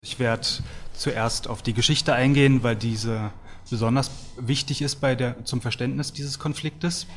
[0.00, 0.46] Ich werde
[0.92, 3.32] zuerst auf die Geschichte eingehen, weil diese
[3.68, 7.08] besonders wichtig ist bei der, zum Verständnis dieses Konfliktes.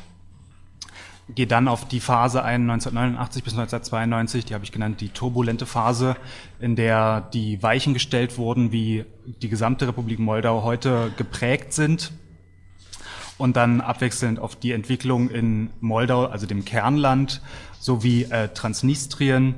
[1.28, 5.64] Gehe dann auf die Phase ein, 1989 bis 1992, die habe ich genannt, die turbulente
[5.64, 6.16] Phase,
[6.58, 12.10] in der die Weichen gestellt wurden, wie die gesamte Republik Moldau heute geprägt sind.
[13.38, 17.42] Und dann abwechselnd auf die Entwicklung in Moldau, also dem Kernland,
[17.78, 19.54] sowie äh, Transnistrien,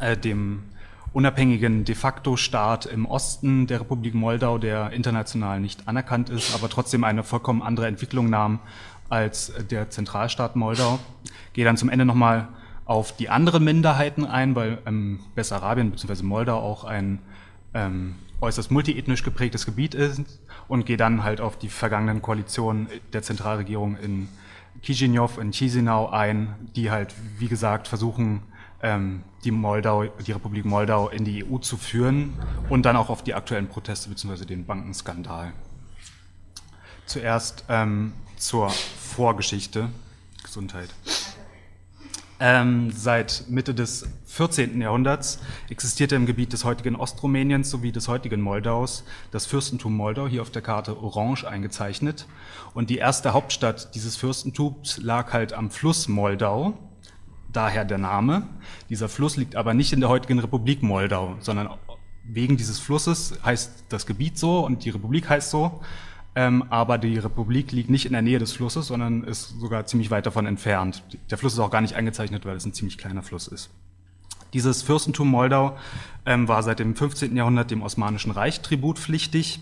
[0.00, 0.64] äh, dem
[1.14, 6.68] unabhängigen de facto Staat im Osten der Republik Moldau, der international nicht anerkannt ist, aber
[6.68, 8.58] trotzdem eine vollkommen andere Entwicklung nahm
[9.08, 10.98] als der Zentralstaat Moldau.
[11.52, 12.48] Gehe dann zum Ende nochmal
[12.84, 16.24] auf die anderen Minderheiten ein, weil ähm, Bessarabien bzw.
[16.24, 17.20] Moldau auch ein
[17.74, 20.20] ähm, äußerst multiethnisch geprägtes Gebiet ist
[20.66, 24.28] und gehe dann halt auf die vergangenen Koalitionen der Zentralregierung in
[24.82, 28.42] Chisinau, in Chisinau ein, die halt, wie gesagt, versuchen,
[29.44, 32.34] die, Moldau, die Republik Moldau in die EU zu führen
[32.68, 34.44] und dann auch auf die aktuellen Proteste bzw.
[34.44, 35.52] den Bankenskandal.
[37.06, 39.90] Zuerst ähm, zur Vorgeschichte.
[40.42, 40.90] Gesundheit.
[42.40, 44.80] Ähm, seit Mitte des 14.
[44.80, 45.38] Jahrhunderts
[45.70, 50.50] existierte im Gebiet des heutigen Ostrumäniens sowie des heutigen Moldaus das Fürstentum Moldau, hier auf
[50.50, 52.26] der Karte orange eingezeichnet.
[52.74, 56.76] Und die erste Hauptstadt dieses Fürstentums lag halt am Fluss Moldau,
[57.56, 58.46] daher der Name.
[58.88, 61.70] Dieser Fluss liegt aber nicht in der heutigen Republik Moldau, sondern
[62.24, 65.80] wegen dieses Flusses heißt das Gebiet so und die Republik heißt so.
[66.36, 70.10] Ähm, aber die Republik liegt nicht in der Nähe des Flusses, sondern ist sogar ziemlich
[70.10, 71.02] weit davon entfernt.
[71.30, 73.70] Der Fluss ist auch gar nicht eingezeichnet, weil es ein ziemlich kleiner Fluss ist.
[74.52, 75.76] Dieses Fürstentum Moldau
[76.26, 77.36] ähm, war seit dem 15.
[77.36, 79.60] Jahrhundert dem Osmanischen Reich tributpflichtig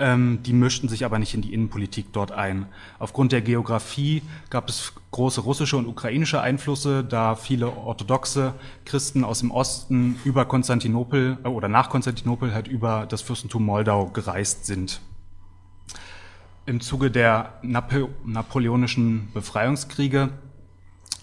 [0.00, 2.64] die mischten sich aber nicht in die Innenpolitik dort ein.
[2.98, 8.54] Aufgrund der Geografie gab es große russische und ukrainische Einflüsse, da viele orthodoxe
[8.86, 14.06] Christen aus dem Osten über Konstantinopel äh, oder nach Konstantinopel halt über das Fürstentum Moldau
[14.06, 15.02] gereist sind.
[16.64, 20.30] Im Zuge der Napo napoleonischen Befreiungskriege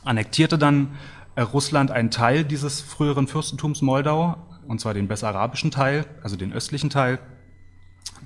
[0.04, 0.98] annektierte dann
[1.36, 4.38] äh, Russland einen Teil dieses früheren Fürstentums Moldau,
[4.68, 7.20] und zwar den bessarabischen Teil, also den östlichen Teil,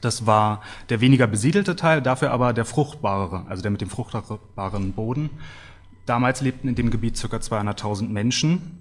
[0.01, 4.93] das war der weniger besiedelte Teil, dafür aber der fruchtbarere, also der mit dem fruchtbaren
[4.93, 5.29] Boden.
[6.05, 7.37] Damals lebten in dem Gebiet ca.
[7.37, 8.77] 200.000 Menschen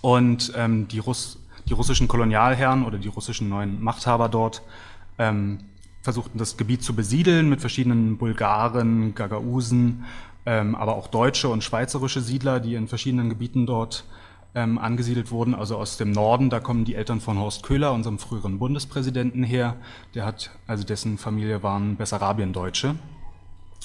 [0.00, 4.62] und ähm, die, Russ die, russischen Kolonialherren oder die russischen neuen Machthaber dort
[5.18, 5.60] ähm,
[6.02, 10.04] versuchten das Gebiet zu besiedeln mit verschiedenen Bulgaren, Gagausen,
[10.46, 14.04] ähm, aber auch deutsche und schweizerische Siedler, die in verschiedenen Gebieten dort
[14.54, 16.50] ähm, angesiedelt wurden, also aus dem Norden.
[16.50, 19.76] Da kommen die Eltern von Horst Köhler, unserem früheren Bundespräsidenten, her.
[20.14, 22.96] Der hat, also dessen Familie waren Bessarabien-Deutsche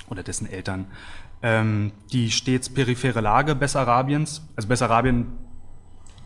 [0.09, 0.85] oder dessen Eltern.
[1.41, 5.27] Ähm, die stets periphere Lage Bessarabiens, also Bessarabien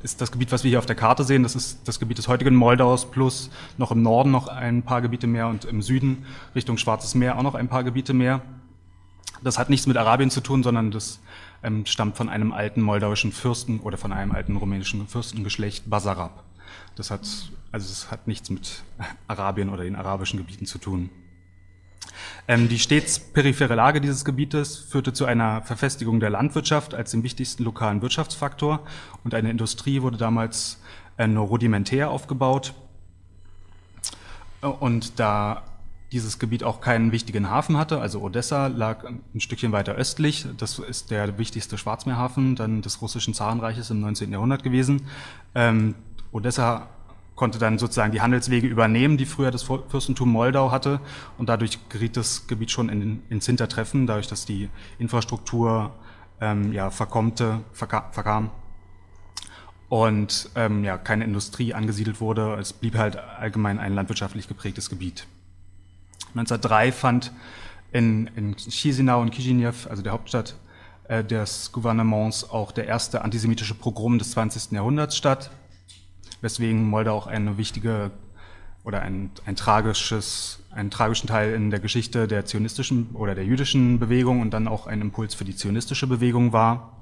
[0.01, 1.44] ist das Gebiet, was wir hier auf der Karte sehen.
[1.44, 5.28] Das ist das Gebiet des heutigen Moldaus plus noch im Norden noch ein paar Gebiete
[5.28, 8.41] mehr und im Süden Richtung Schwarzes Meer auch noch ein paar Gebiete mehr.
[9.44, 11.19] Das hat nichts mit Arabien zu tun, sondern das
[11.64, 16.44] ähm, stammt von einem alten moldauischen Fürsten oder von einem alten rumänischen Fürstengeschlecht Basarab.
[16.96, 17.28] Das hat,
[17.72, 18.84] also es hat nichts mit
[19.28, 21.09] Arabien oder den arabischen Gebieten zu tun.
[22.47, 27.24] Ähm, die stets periphere Lage dieses Gebietes führte zu einer Verfestigung der Landwirtschaft als dem
[27.24, 28.84] wichtigsten lokalen Wirtschaftsfaktor
[29.24, 30.81] und eine Industrie wurde damals
[31.18, 32.74] äh, nur rudimentär aufgebaut.
[34.62, 35.64] Und da
[36.12, 38.02] dieses Gebiet auch keinen wichtigen Hafen hatte.
[38.02, 40.47] Also Odessa lag ein Stückchen weiter östlich.
[40.58, 44.31] Das ist der wichtigste Schwarzmeerhafen dann des russischen Zarenreiches im 19.
[44.31, 45.03] Jahrhundert gewesen.
[45.53, 45.96] Ähm,
[46.31, 46.88] Odessa
[47.36, 51.00] konnte dann sozusagen die Handelswege übernehmen, die früher das Fürstentum Moldau hatte.
[51.38, 55.91] Und dadurch geriet das Gebiet schon in, ins Hintertreffen, dadurch, dass die Infrastruktur
[56.41, 58.50] ähm, ja, verkommte, verka verkam
[59.90, 62.56] und ähm, ja, keine Industrie angesiedelt wurde.
[62.59, 65.28] Es blieb halt allgemein ein landwirtschaftlich geprägtes Gebiet.
[66.35, 67.31] 1903 fand
[67.91, 70.56] in, in Chisinau und Kishinev, also der Hauptstadt
[71.07, 74.72] äh, des Gouvernements, auch der erste antisemitische Pogrom des 20.
[74.72, 75.51] Jahrhunderts statt,
[76.41, 78.11] weswegen Moldau auch eine wichtige
[78.84, 83.99] oder ein, ein tragisches, einen tragischen Teil in der Geschichte der zionistischen oder der jüdischen
[83.99, 86.96] Bewegung und dann auch ein Impuls für die zionistische Bewegung war.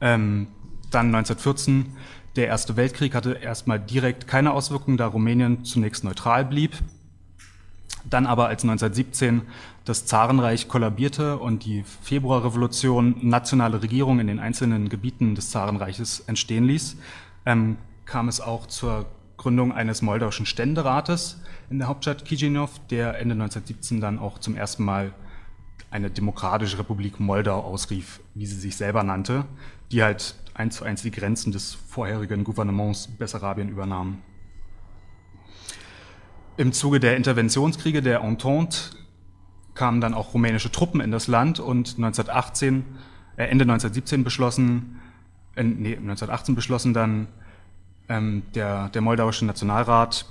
[0.00, 0.48] Ähm,
[0.90, 1.96] dann 1914,
[2.36, 6.76] der Erste Weltkrieg hatte erstmal direkt keine Auswirkungen, da Rumänien zunächst neutral blieb.
[8.10, 9.42] Dann aber, als 1917
[9.84, 16.64] das Zarenreich kollabierte und die Februarrevolution nationale Regierungen in den einzelnen Gebieten des Zarenreiches entstehen
[16.64, 16.96] ließ,
[17.46, 19.06] ähm, kam es auch zur
[19.36, 21.40] Gründung eines moldauischen Ständerates
[21.70, 25.12] in der Hauptstadt Chisinau, der Ende 1917 dann auch zum ersten Mal
[25.90, 29.44] eine demokratische Republik Moldau ausrief, wie sie sich selber nannte,
[29.92, 34.18] die halt eins zu eins die Grenzen des vorherigen Gouvernements Bessarabien übernahm.
[36.58, 38.78] Im Zuge der Interventionskriege der Entente
[39.74, 42.84] kamen dann auch rumänische Truppen in das Land und 1918,
[43.36, 44.98] äh Ende 1917 beschlossen,
[45.54, 47.28] äh, nee, 1918 beschlossen dann
[48.08, 50.26] ähm, der, der moldauische Nationalrat,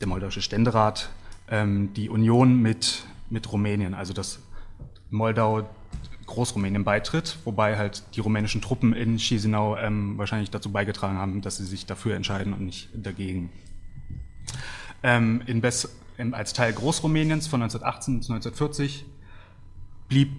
[0.00, 1.10] der moldauische Ständerat,
[1.50, 4.38] ähm, die Union mit, mit Rumänien, also dass
[5.10, 5.68] Moldau
[6.24, 11.58] Großrumänien beitritt, wobei halt die rumänischen Truppen in Chisinau ähm, wahrscheinlich dazu beigetragen haben, dass
[11.58, 13.50] sie sich dafür entscheiden und nicht dagegen.
[15.02, 15.88] Ähm, in Bess
[16.32, 19.04] als Teil Großrumäniens von 1918 bis 1940
[20.08, 20.32] blieb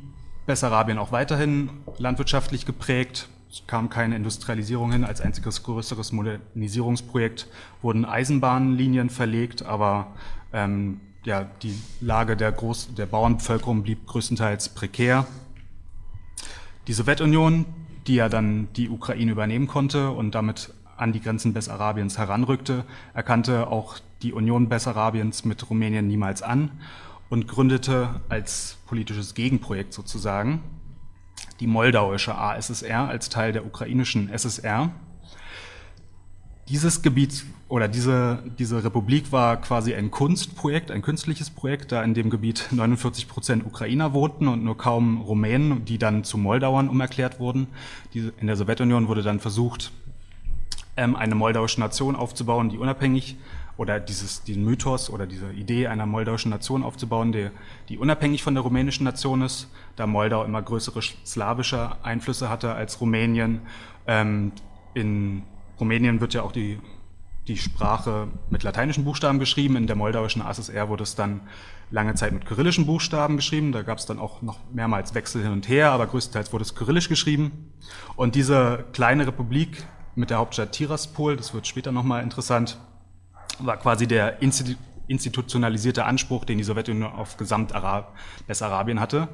[0.46, 3.30] Bessarabien auch weiterhin landwirtschaftlich geprägt.
[3.52, 5.04] Es kam keine Industrialisierung hin.
[5.04, 7.48] Als einziges größeres Modernisierungsprojekt
[7.82, 10.08] wurden Eisenbahnlinien verlegt, aber
[10.52, 15.26] ähm, ja, die Lage der, Groß der Bauernbevölkerung blieb größtenteils prekär.
[16.88, 17.66] Die Sowjetunion,
[18.08, 22.84] die ja dann die Ukraine übernehmen konnte und damit an die Grenzen Bessarabiens heranrückte,
[23.14, 26.72] erkannte auch die Union Bessarabiens mit Rumänien niemals an
[27.30, 30.62] und gründete als politisches Gegenprojekt sozusagen
[31.60, 34.92] die moldauische ASSR als Teil der ukrainischen SSR.
[36.70, 42.14] Dieses Gebiet oder diese, diese Republik war quasi ein Kunstprojekt, ein künstliches Projekt, da in
[42.14, 47.40] dem Gebiet 49 Prozent Ukrainer wohnten und nur kaum Rumänen, die dann zu Moldauern umerklärt
[47.40, 47.68] wurden.
[48.14, 49.92] In der Sowjetunion wurde dann versucht,
[50.96, 53.38] ähm, eine moldauische Nation aufzubauen, die unabhängig
[53.80, 57.50] oder dieses, diesen Mythos oder diese Idee einer moldauischen Nation aufzubauen, die,
[57.88, 63.00] die unabhängig von der rumänischen Nation ist, da Moldau immer größere slawische Einflüsse hatte als
[63.00, 63.62] Rumänien.
[64.06, 64.52] Ähm,
[64.96, 65.44] in
[65.80, 66.78] Rumänien wird ja auch die,
[67.48, 71.40] die Sprache mit lateinischen Buchstaben geschrieben, in der moldauischen ASSR wurde es dann
[71.90, 75.54] lange Zeit mit kyrillischen Buchstaben geschrieben, da gab es dann auch noch mehrmals Wechsel hin
[75.54, 77.72] und her, aber größtenteils wurde es kyrillisch geschrieben.
[78.18, 79.86] Und diese kleine Republik
[80.16, 82.78] mit der Hauptstadt Tiraspol, das wird später nochmal interessant,
[83.60, 84.42] war quasi der
[85.08, 89.28] institutionalisierte Anspruch, den die Sowjetunion auf Gesamt-Westarabien hatte.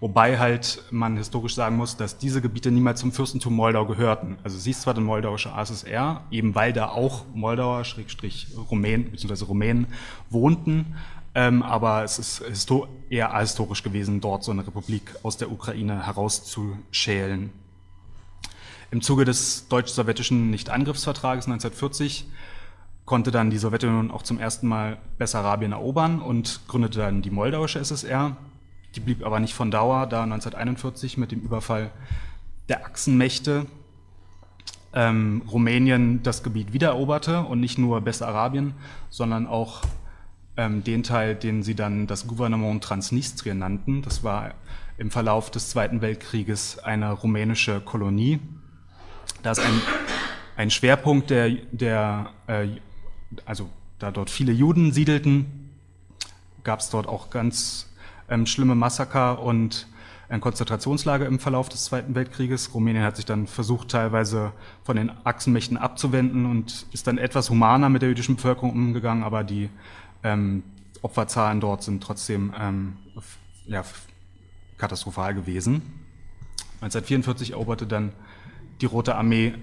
[0.00, 4.38] Wobei halt man historisch sagen muss, dass diese Gebiete niemals zum Fürstentum Moldau gehörten.
[4.42, 9.44] Also sie ist zwar der moldauische ASSR, eben weil da auch Moldauer, Schrägstrich Rumänen, beziehungsweise
[9.44, 9.88] Rumänen
[10.30, 10.96] wohnten,
[11.34, 12.72] ähm, aber es ist
[13.08, 17.50] eher ahistorisch gewesen, dort so eine Republik aus der Ukraine herauszuschälen.
[18.90, 22.26] Im Zuge des deutsch-sowjetischen Nichtangriffsvertrages 1940
[23.10, 27.80] konnte dann die Sowjetunion auch zum ersten Mal Bessarabien erobern und gründete dann die moldauische
[27.80, 28.36] SSR.
[28.94, 31.90] Die blieb aber nicht von Dauer, da 1941 mit dem Überfall
[32.68, 33.66] der Achsenmächte
[34.92, 38.74] ähm, Rumänien das Gebiet wiedereroberte und nicht nur Bessarabien,
[39.08, 39.82] sondern auch
[40.56, 44.02] ähm, den Teil, den sie dann das Gouvernement Transnistrien nannten.
[44.02, 44.54] Das war
[44.98, 48.38] im Verlauf des Zweiten Weltkrieges eine rumänische Kolonie.
[49.42, 49.82] Da ist ein,
[50.56, 52.68] ein Schwerpunkt der, der äh,
[53.44, 53.68] also
[53.98, 55.70] da dort viele Juden siedelten,
[56.64, 57.88] gab es dort auch ganz
[58.28, 59.86] ähm, schlimme Massaker und
[60.28, 62.72] ein Konzentrationslager im Verlauf des Zweiten Weltkrieges.
[62.72, 64.52] Rumänien hat sich dann versucht, teilweise
[64.84, 69.42] von den Achsenmächten abzuwenden und ist dann etwas humaner mit der jüdischen Bevölkerung umgegangen, aber
[69.42, 69.68] die
[70.22, 70.62] ähm,
[71.02, 72.96] Opferzahlen dort sind trotzdem ähm,
[73.66, 73.84] ja,
[74.78, 75.82] katastrophal gewesen.
[76.80, 78.12] 1944 eroberte dann
[78.80, 79.54] die Rote Armee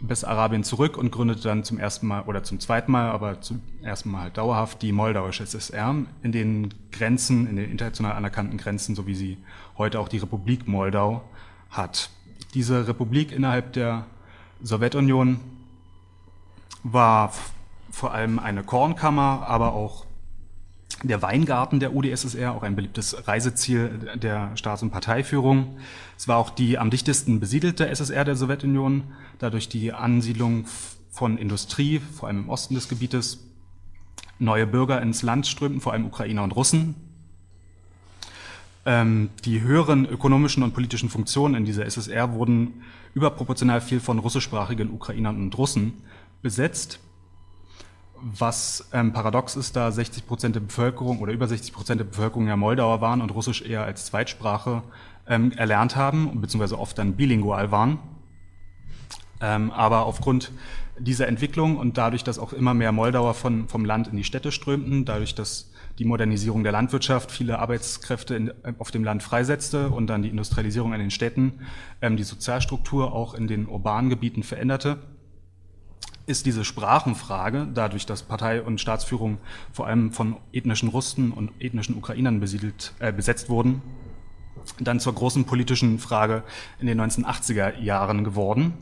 [0.00, 3.62] bis Arabien zurück und gründete dann zum ersten Mal oder zum zweiten Mal, aber zum
[3.82, 8.94] ersten Mal halt dauerhaft die moldauische SSR in den Grenzen, in den international anerkannten Grenzen,
[8.94, 9.38] so wie sie
[9.78, 11.22] heute auch die Republik Moldau
[11.70, 12.10] hat.
[12.54, 14.06] Diese Republik innerhalb der
[14.62, 15.40] Sowjetunion
[16.82, 17.32] war
[17.90, 20.04] vor allem eine Kornkammer, aber auch
[21.02, 25.76] der Weingarten der UdSSR, auch ein beliebtes Reiseziel der Staats- und Parteiführung.
[26.16, 29.04] Es war auch die am dichtesten besiedelte SSR der Sowjetunion,
[29.38, 30.66] dadurch die Ansiedlung
[31.10, 33.40] von Industrie, vor allem im Osten des Gebietes.
[34.38, 36.96] Neue Bürger ins Land strömten, vor allem Ukrainer und Russen.
[38.86, 42.82] Ähm, die höheren ökonomischen und politischen Funktionen in dieser SSR wurden
[43.14, 45.94] überproportional viel von russischsprachigen Ukrainern und Russen
[46.42, 47.00] besetzt
[48.24, 52.48] was ähm, paradox ist, da 60 Prozent der Bevölkerung oder über 60 Prozent der Bevölkerung
[52.48, 54.82] ja Moldauer waren und Russisch eher als Zweitsprache
[55.28, 57.98] ähm, erlernt haben, beziehungsweise oft dann bilingual waren.
[59.42, 60.52] Ähm, aber aufgrund
[60.98, 64.52] dieser Entwicklung und dadurch, dass auch immer mehr Moldauer von, vom Land in die Städte
[64.52, 70.06] strömten, dadurch, dass die Modernisierung der Landwirtschaft viele Arbeitskräfte in, auf dem Land freisetzte und
[70.06, 71.60] dann die Industrialisierung in den Städten
[72.00, 74.98] ähm, die Sozialstruktur auch in den urbanen Gebieten veränderte,
[76.26, 79.38] ist diese Sprachenfrage, dadurch, dass Partei und Staatsführung
[79.72, 83.82] vor allem von ethnischen Russen und ethnischen Ukrainern besiedelt, äh, besetzt wurden,
[84.80, 86.42] dann zur großen politischen Frage
[86.80, 88.72] in den 1980er Jahren geworden,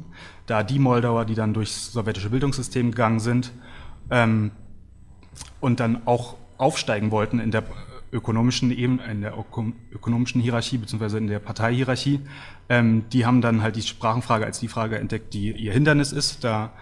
[0.46, 3.52] da die Moldauer, die dann durchs sowjetische Bildungssystem gegangen sind
[4.10, 4.52] ähm,
[5.60, 7.64] und dann auch aufsteigen wollten in der
[8.12, 9.34] ökonomischen Ebene, in der
[9.90, 12.20] ökonomischen Hierarchie beziehungsweise in der Parteihierarchie,
[12.68, 16.44] ähm, die haben dann halt die Sprachenfrage als die Frage entdeckt, die ihr Hindernis ist,
[16.44, 16.72] da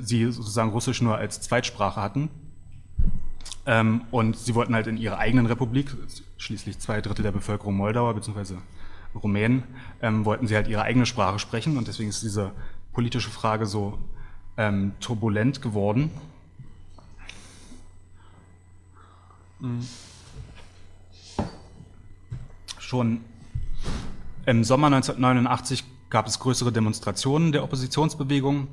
[0.00, 2.30] sie sozusagen Russisch nur als Zweitsprache hatten.
[3.66, 5.94] Ähm, und sie wollten halt in ihrer eigenen Republik,
[6.38, 8.58] schließlich zwei Drittel der Bevölkerung Moldauer beziehungsweise
[9.14, 9.64] Rumänen,
[10.02, 12.52] ähm, wollten sie halt ihre eigene Sprache sprechen und deswegen ist diese
[12.92, 13.98] politische Frage so
[14.56, 16.10] ähm, turbulent geworden.
[19.58, 19.86] Mhm.
[22.78, 23.20] Schon
[24.46, 28.68] im Sommer 1989 gab es größere Demonstrationen der Oppositionsbewegung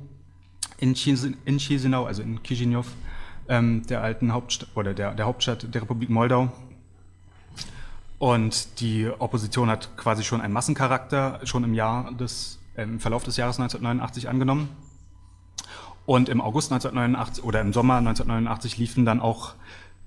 [0.78, 2.84] in, Chisinau, also in Chisinau,
[3.48, 6.50] ähm, der alten Hauptstadt oder der, der Hauptstadt der Republik Moldau.
[8.18, 13.24] Und die Opposition hat quasi schon einen Massencharakter schon im Jahr des, äh, im Verlauf
[13.24, 14.68] des Jahres 1989 angenommen.
[16.04, 19.54] Und im August 1989 oder im Sommer 1989 liefen dann auch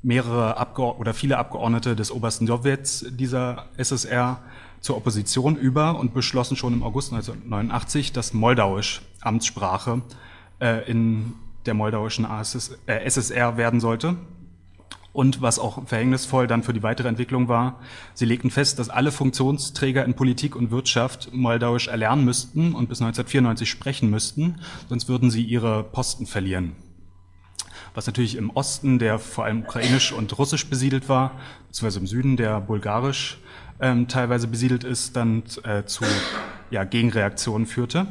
[0.01, 4.39] mehrere Abgeord oder viele Abgeordnete des obersten Sowjets dieser SSR
[4.79, 10.01] zur Opposition über und beschlossen schon im August 1989, dass Moldauisch Amtssprache
[10.61, 11.33] äh, in
[11.65, 14.15] der moldauischen ASS, äh, SSR werden sollte.
[15.13, 17.81] Und was auch verhängnisvoll dann für die weitere Entwicklung war,
[18.13, 23.01] sie legten fest, dass alle Funktionsträger in Politik und Wirtschaft Moldauisch erlernen müssten und bis
[23.01, 26.75] 1994 sprechen müssten, sonst würden sie ihre Posten verlieren
[27.93, 31.31] was natürlich im Osten, der vor allem ukrainisch und russisch besiedelt war,
[31.67, 33.39] beziehungsweise im Süden, der bulgarisch
[33.79, 36.05] ähm, teilweise besiedelt ist, dann äh, zu
[36.69, 38.07] ja, Gegenreaktionen führte.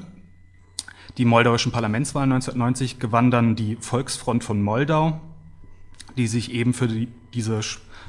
[1.18, 5.20] Die moldauischen Parlamentswahlen 1990 gewann dann die Volksfront von Moldau,
[6.16, 7.60] die sich eben für die, diese,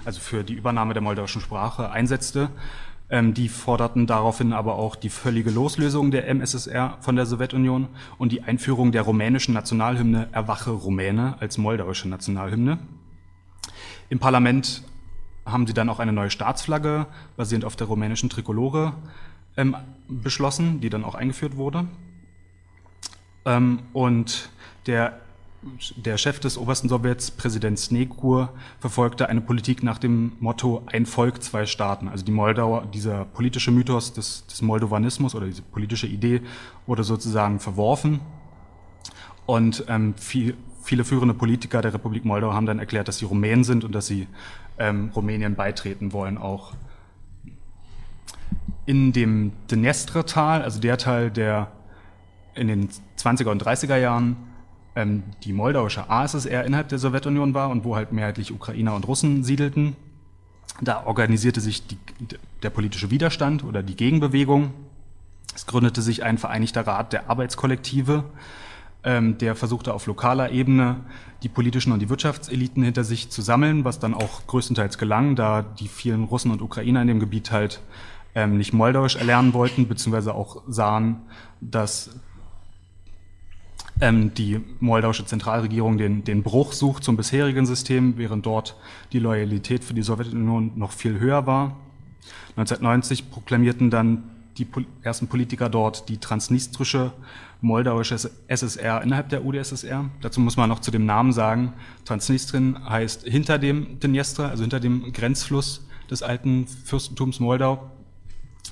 [0.05, 2.50] also für die Übernahme der moldauischen Sprache einsetzte
[3.12, 8.31] ähm, die forderten daraufhin aber auch die völlige Loslösung der MSSR von der Sowjetunion und
[8.31, 12.79] die Einführung der rumänischen Nationalhymne Erwache Rumäne als moldauische Nationalhymne.
[14.10, 14.84] Im Parlament
[15.46, 17.05] haben sie dann auch eine neue Staatsflagge
[17.36, 18.93] basierend auf der rumänischen Trikolore
[19.58, 19.75] ähm,
[20.08, 21.88] beschlossen, die dann auch eingeführt wurde.
[23.45, 24.50] Ähm, und
[24.88, 25.19] der
[25.95, 31.43] der Chef des obersten Sowjets, Präsident Snegur, verfolgte eine Politik nach dem Motto Ein Volk,
[31.43, 32.07] zwei Staaten.
[32.07, 36.41] Also die Moldauer, dieser politische Mythos des, des Moldovanismus oder diese politische Idee
[36.88, 38.21] wurde sozusagen verworfen.
[39.45, 43.63] Und ähm, viel, viele führende Politiker der Republik Moldau haben dann erklärt, dass sie Rumänen
[43.63, 44.27] sind und dass sie
[44.79, 46.74] ähm, Rumänien beitreten wollen auch.
[48.88, 51.71] In dem Dnestr-Tal, also der Teil, der
[52.55, 54.36] in den 20er und 30er Jahren
[54.96, 59.43] ähm, die moldauische ASSR innerhalb der Sowjetunion war und wo halt mehrheitlich Ukrainer und Russen
[59.43, 59.96] siedelten.
[60.81, 61.98] Da organisierte sich die,
[62.63, 64.74] der politische Widerstand oder die Gegenbewegung.
[65.55, 68.24] Es gründete sich ein Vereinigter Rat der Arbeitskollektive,
[69.03, 70.98] ähm, der versuchte auf lokaler Ebene
[71.43, 75.63] die politischen und die Wirtschaftseliten hinter sich zu sammeln, was dann auch größtenteils gelang, da
[75.63, 77.81] die vielen Russen und Ukrainer in dem Gebiet halt
[78.36, 81.22] ähm, nicht Moldauisch erlernen wollten, beziehungsweise auch sahen,
[81.60, 82.12] dass
[84.01, 88.75] ähm, die moldauische Zentralregierung den, den Bruch sucht zum bisherigen System, während dort
[89.13, 91.77] die Loyalität für die Sowjetunion noch viel höher war.
[92.58, 94.24] 1990 proklamierten dann
[94.58, 94.67] die
[95.01, 97.13] ersten Politiker dort die transnistrische
[97.62, 98.15] moldauische
[98.48, 100.10] SSR innerhalb der UdSSR.
[100.22, 101.74] Dazu muss man noch zu dem Namen sagen,
[102.05, 107.91] Transnistrien heißt hinter dem Dniester, also hinter dem Grenzfluss des alten Fürstentums Moldau.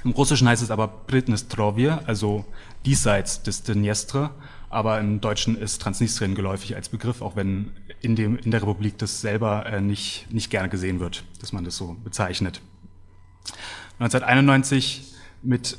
[0.03, 2.45] Im Russischen heißt es aber Pridnestrovje, also
[2.86, 4.31] diesseits des Dniester
[4.69, 7.71] aber im Deutschen ist Transnistrien geläufig als Begriff, auch wenn
[8.01, 11.63] in, dem, in der Republik das selber äh, nicht, nicht gerne gesehen wird, dass man
[11.63, 12.61] das so bezeichnet.
[13.99, 15.77] 1991 mit,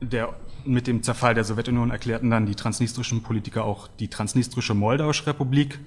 [0.00, 5.28] der, mit dem Zerfall der Sowjetunion erklärten dann die transnistrischen Politiker auch die Transnistrische Moldauische
[5.28, 5.78] Republik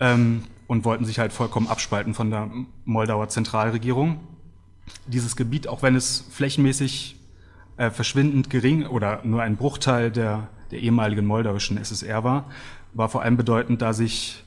[0.00, 2.50] ähm, und wollten sich halt vollkommen abspalten von der
[2.84, 4.20] Moldauer Zentralregierung.
[5.06, 7.16] Dieses Gebiet, auch wenn es flächenmäßig
[7.76, 12.50] äh, verschwindend gering oder nur ein Bruchteil der der ehemaligen moldauischen SSR war,
[12.94, 14.44] war vor allem bedeutend, da sich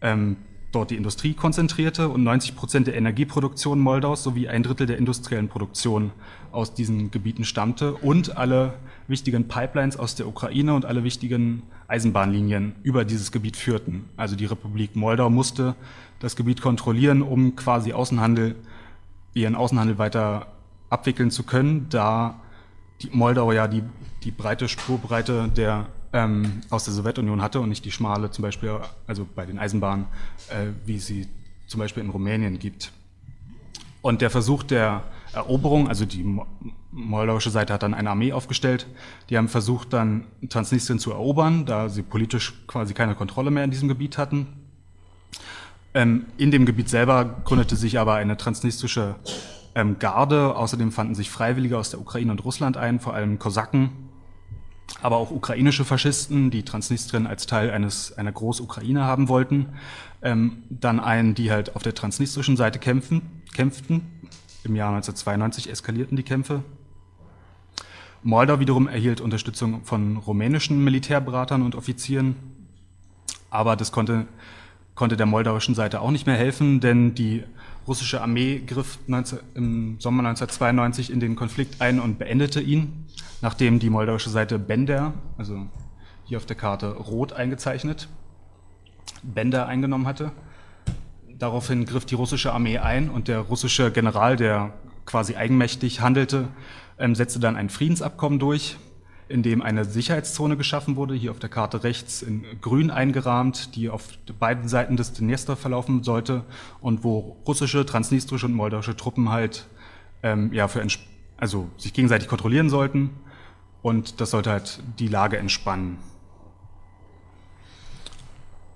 [0.00, 0.36] ähm,
[0.70, 5.48] dort die Industrie konzentrierte und 90 Prozent der Energieproduktion Moldaus sowie ein Drittel der industriellen
[5.48, 6.12] Produktion
[6.52, 8.74] aus diesen Gebieten stammte und alle
[9.08, 14.04] wichtigen Pipelines aus der Ukraine und alle wichtigen Eisenbahnlinien über dieses Gebiet führten.
[14.16, 15.74] Also die Republik Moldau musste
[16.20, 18.54] das Gebiet kontrollieren, um quasi Außenhandel,
[19.34, 20.46] ihren Außenhandel weiter
[20.90, 22.40] abwickeln zu können, da
[23.02, 23.82] die Moldau ja die,
[24.26, 28.76] die breite Spurbreite der, ähm, aus der Sowjetunion hatte und nicht die schmale, zum Beispiel,
[29.06, 30.06] also bei den Eisenbahnen,
[30.48, 31.28] äh, wie sie
[31.68, 32.90] zum Beispiel in Rumänien gibt.
[34.02, 36.24] Und der Versuch der Eroberung, also die
[36.90, 38.88] moldauische Seite hat dann eine Armee aufgestellt,
[39.30, 43.70] die haben versucht dann Transnistrien zu erobern, da sie politisch quasi keine Kontrolle mehr in
[43.70, 44.48] diesem Gebiet hatten.
[45.94, 49.14] Ähm, in dem Gebiet selber gründete sich aber eine transnistrische
[49.76, 54.05] ähm, Garde, außerdem fanden sich Freiwillige aus der Ukraine und Russland ein, vor allem Kosaken,
[55.02, 59.66] aber auch ukrainische Faschisten, die Transnistrien als Teil eines, einer Groß-Ukraine haben wollten.
[60.22, 64.02] Ähm, dann einen, die halt auf der transnistrischen Seite kämpfen, kämpften.
[64.64, 66.62] Im Jahr 1992 eskalierten die Kämpfe.
[68.22, 72.34] Moldau wiederum erhielt Unterstützung von rumänischen Militärberatern und Offizieren,
[73.50, 74.26] aber das konnte,
[74.96, 77.44] konnte der moldauischen Seite auch nicht mehr helfen, denn die
[77.86, 83.06] russische Armee griff 19, im Sommer 1992 in den Konflikt ein und beendete ihn,
[83.42, 85.66] nachdem die moldauische Seite Bender, also
[86.24, 88.08] hier auf der Karte rot eingezeichnet,
[89.22, 90.32] Bender eingenommen hatte.
[91.38, 94.72] Daraufhin griff die russische Armee ein und der russische General, der
[95.04, 96.48] quasi eigenmächtig handelte,
[96.98, 98.76] ähm, setzte dann ein Friedensabkommen durch,
[99.28, 103.90] in dem eine Sicherheitszone geschaffen wurde, hier auf der Karte rechts in grün eingerahmt, die
[103.90, 106.44] auf beiden Seiten des Dniester verlaufen sollte
[106.80, 109.66] und wo russische, transnistrische und moldauische Truppen halt
[110.22, 110.86] ähm, ja, für
[111.36, 113.10] also sich gegenseitig kontrollieren sollten
[113.82, 115.98] und das sollte halt die Lage entspannen.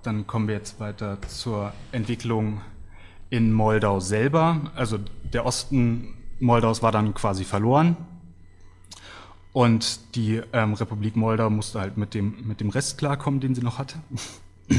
[0.03, 2.61] Dann kommen wir jetzt weiter zur Entwicklung
[3.29, 4.73] in Moldau selber.
[4.75, 4.99] Also
[5.33, 7.97] der Osten Moldaus war dann quasi verloren.
[9.53, 13.63] Und die ähm, Republik Moldau musste halt mit dem, mit dem Rest klarkommen, den sie
[13.63, 13.99] noch hatte.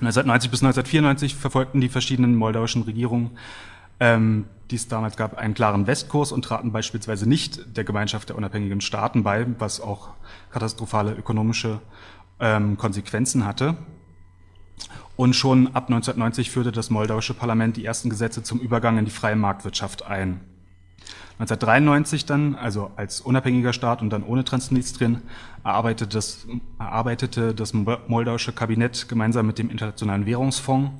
[0.00, 3.32] 1990 bis 1994 verfolgten die verschiedenen moldauischen Regierungen,
[3.98, 8.36] ähm, die es damals gab, einen klaren Westkurs und traten beispielsweise nicht der Gemeinschaft der
[8.36, 10.10] unabhängigen Staaten bei, was auch
[10.52, 11.80] katastrophale ökonomische
[12.38, 13.76] ähm, Konsequenzen hatte.
[15.16, 19.10] Und schon ab 1990 führte das moldauische Parlament die ersten Gesetze zum Übergang in die
[19.10, 20.40] freie Marktwirtschaft ein.
[21.40, 25.22] 1993 dann, also als unabhängiger Staat und dann ohne Transnistrien,
[25.64, 26.46] erarbeitete das,
[26.78, 30.92] erarbeitete das moldauische Kabinett gemeinsam mit dem Internationalen Währungsfonds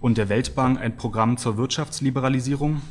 [0.00, 2.82] und der Weltbank ein Programm zur Wirtschaftsliberalisierung,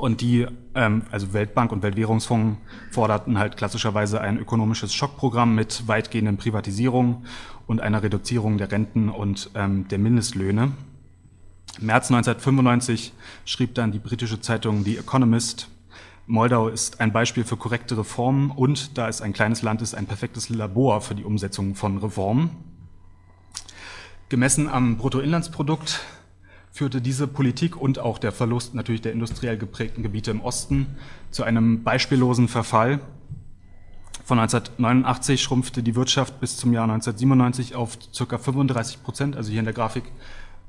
[0.00, 2.58] und die, ähm, also Weltbank und Weltwährungsfonds
[2.90, 7.26] forderten halt klassischerweise ein ökonomisches Schockprogramm mit weitgehenden Privatisierungen
[7.66, 10.72] und einer Reduzierung der Renten und ähm, der Mindestlöhne.
[11.80, 13.12] März 1995
[13.44, 15.68] schrieb dann die britische Zeitung The Economist,
[16.30, 20.06] Moldau ist ein Beispiel für korrekte Reformen und, da es ein kleines Land ist, ein
[20.06, 22.50] perfektes Labor für die Umsetzung von Reformen.
[24.28, 25.98] Gemessen am Bruttoinlandsprodukt
[26.70, 30.94] führte diese Politik und auch der Verlust natürlich der industriell geprägten Gebiete im Osten
[31.32, 33.00] zu einem beispiellosen Verfall.
[34.24, 38.38] Von 1989 schrumpfte die Wirtschaft bis zum Jahr 1997 auf ca.
[38.38, 39.36] 35 Prozent.
[39.36, 40.04] Also hier in der Grafik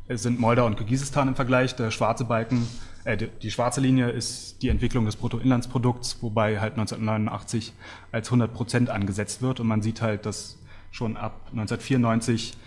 [0.10, 1.76] sind Moldau und Kirgisistan im Vergleich.
[1.76, 2.68] Der schwarze Balken,
[3.04, 7.74] äh, die schwarze Linie ist die Entwicklung des Bruttoinlandsprodukts, wobei halt 1989
[8.12, 9.60] als 100 Prozent angesetzt wird.
[9.60, 10.58] Und man sieht halt, dass
[10.92, 12.58] schon ab 1994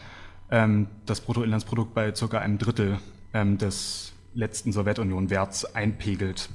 [0.51, 2.39] ähm, das Bruttoinlandsprodukt bei ca.
[2.39, 2.99] einem Drittel
[3.33, 6.49] ähm, des letzten Sowjetunion-Werts einpegelt.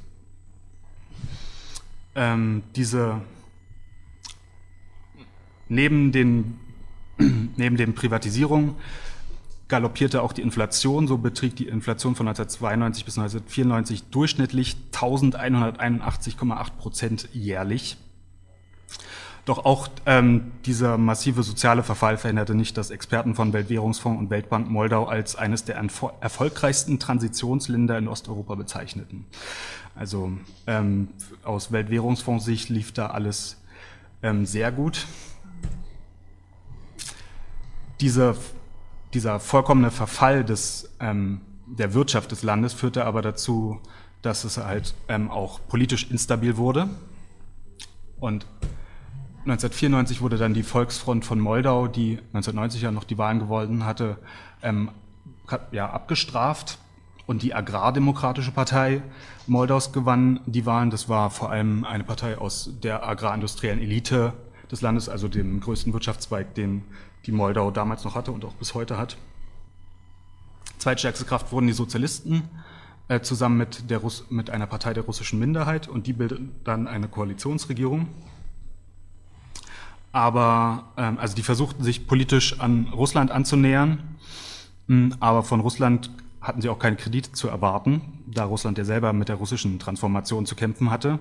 [2.15, 3.21] Ähm, diese
[5.69, 6.59] neben den,
[7.55, 8.75] neben den Privatisierungen
[9.69, 11.07] galoppierte auch die Inflation.
[11.07, 17.97] So betrug die Inflation von 1992 bis 1994 durchschnittlich 1181,8 Prozent jährlich.
[19.45, 24.69] Doch auch ähm, dieser massive soziale Verfall verhinderte nicht, dass Experten von Weltwährungsfonds und Weltbank
[24.69, 29.25] Moldau als eines der erfolgreichsten Transitionsländer in Osteuropa bezeichneten.
[29.95, 30.33] Also
[30.67, 31.09] ähm,
[31.43, 33.57] aus Weltwährungsfonds Sicht lief da alles
[34.21, 35.07] ähm, sehr gut.
[38.01, 38.35] Diese,
[39.13, 43.79] dieser vollkommene Verfall des, ähm, der Wirtschaft des Landes führte aber dazu,
[44.21, 46.89] dass es halt ähm, auch politisch instabil wurde.
[48.19, 48.45] Und
[49.39, 54.17] 1994 wurde dann die Volksfront von Moldau, die 1990 ja noch die Wahlen gewonnen hatte,
[54.61, 54.91] ähm,
[55.71, 56.77] ja, abgestraft.
[57.25, 59.03] Und die Agrardemokratische Partei
[59.45, 60.89] Moldaus gewann die Wahlen.
[60.89, 64.33] Das war vor allem eine Partei aus der agrarindustriellen Elite
[64.71, 66.83] des Landes, also dem größten Wirtschaftszweig, den
[67.25, 69.17] die Moldau damals noch hatte und auch bis heute hat.
[70.77, 72.43] Zweitstärkste Kraft wurden die Sozialisten
[73.09, 76.87] äh, zusammen mit, der Russ mit einer Partei der russischen Minderheit und die bildeten dann
[76.87, 78.07] eine Koalitionsregierung.
[80.11, 84.15] Aber ähm, also die versuchten sich politisch an Russland anzunähern,
[84.87, 86.09] mh, aber von Russland
[86.41, 90.45] hatten sie auch keine Kredite zu erwarten, da Russland ja selber mit der russischen Transformation
[90.45, 91.19] zu kämpfen hatte.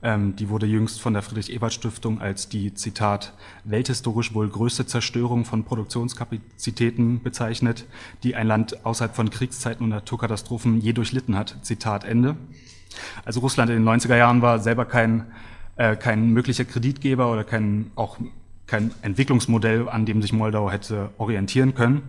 [0.00, 3.32] Ähm, die wurde jüngst von der Friedrich-Ebert-Stiftung als die, Zitat,
[3.64, 7.84] welthistorisch wohl größte Zerstörung von Produktionskapazitäten bezeichnet,
[8.22, 11.56] die ein Land außerhalb von Kriegszeiten und Naturkatastrophen je durchlitten hat.
[11.62, 12.36] Zitat Ende.
[13.24, 15.26] Also Russland in den 90er Jahren war selber kein,
[15.76, 18.18] äh, kein möglicher Kreditgeber oder kein, auch
[18.66, 22.02] kein Entwicklungsmodell, an dem sich Moldau hätte orientieren können.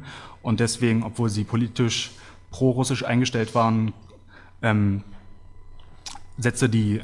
[0.43, 2.11] Und deswegen, obwohl sie politisch
[2.51, 3.93] pro-russisch eingestellt waren,
[4.61, 5.03] ähm,
[6.37, 7.01] setzte die,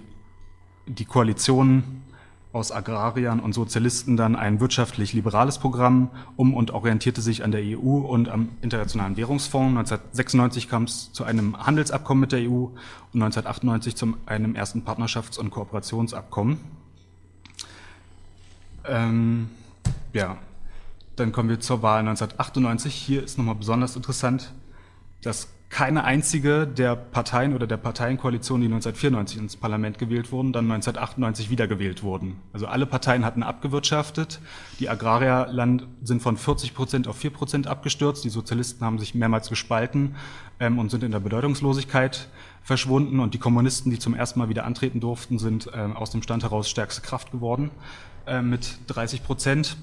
[0.87, 1.83] die Koalition
[2.55, 7.97] aus Agrariern und Sozialisten dann ein wirtschaftlich-liberales Programm um und orientierte sich an der EU
[7.97, 9.77] und am Internationalen Währungsfonds.
[9.77, 15.37] 1996 kam es zu einem Handelsabkommen mit der EU und 1998 zu einem ersten Partnerschafts-
[15.37, 16.59] und Kooperationsabkommen.
[18.85, 19.49] Ähm,
[20.13, 20.37] ja,
[21.17, 22.93] dann kommen wir zur Wahl 1998.
[22.93, 24.53] Hier ist nochmal besonders interessant,
[25.21, 30.65] dass keine einzige der Parteien oder der Parteienkoalition, die 1994 ins Parlament gewählt wurden, dann
[30.71, 32.39] 1998 wiedergewählt wurden.
[32.53, 34.39] Also alle Parteien hatten abgewirtschaftet.
[34.79, 38.23] Die Agrarierland sind von 40 Prozent auf 4 Prozent abgestürzt.
[38.23, 40.15] Die Sozialisten haben sich mehrmals gespalten
[40.59, 42.29] ähm, und sind in der Bedeutungslosigkeit
[42.61, 43.19] verschwunden.
[43.19, 46.43] Und die Kommunisten, die zum ersten Mal wieder antreten durften, sind ähm, aus dem Stand
[46.43, 47.71] heraus stärkste Kraft geworden
[48.27, 49.77] äh, mit 30 Prozent.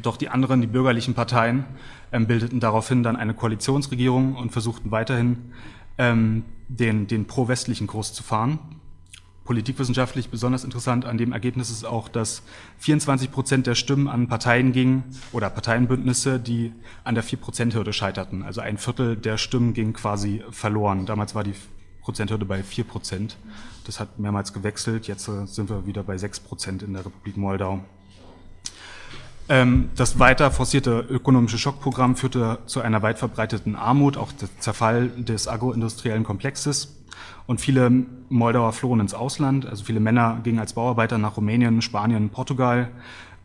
[0.00, 1.64] Doch die anderen, die bürgerlichen Parteien,
[2.12, 5.52] ähm, bildeten daraufhin dann eine Koalitionsregierung und versuchten weiterhin
[5.98, 8.58] ähm, den, den pro-westlichen Kurs zu fahren.
[9.44, 12.42] Politikwissenschaftlich besonders interessant an dem Ergebnis ist auch, dass
[12.78, 15.02] 24 Prozent der Stimmen an Parteien gingen
[15.32, 18.44] oder Parteienbündnisse, die an der 4-Prozent-Hürde scheiterten.
[18.44, 21.06] Also ein Viertel der Stimmen ging quasi verloren.
[21.06, 21.54] Damals war die
[22.02, 23.36] Prozenthürde bei 4 Prozent.
[23.84, 25.08] Das hat mehrmals gewechselt.
[25.08, 27.80] Jetzt äh, sind wir wieder bei 6 Prozent in der Republik Moldau.
[29.48, 35.08] Ähm, das weiter forcierte ökonomische Schockprogramm führte zu einer weit verbreiteten Armut, auch der Zerfall
[35.08, 36.96] des agroindustriellen Komplexes.
[37.46, 37.90] Und viele
[38.28, 39.66] Moldauer flohen ins Ausland.
[39.66, 42.88] Also viele Männer gingen als Bauarbeiter nach Rumänien, Spanien, Portugal.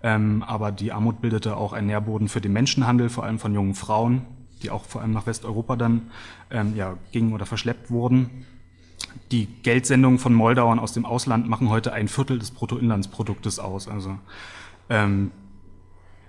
[0.04, 3.74] Ähm, aber die Armut bildete auch einen Nährboden für den Menschenhandel, vor allem von jungen
[3.74, 4.22] Frauen,
[4.62, 6.12] die auch vor allem nach Westeuropa dann
[6.52, 8.46] ähm, ja, gingen oder verschleppt wurden.
[9.32, 13.88] Die Geldsendungen von Moldauern aus dem Ausland machen heute ein Viertel des Bruttoinlandsproduktes aus.
[13.88, 14.18] Also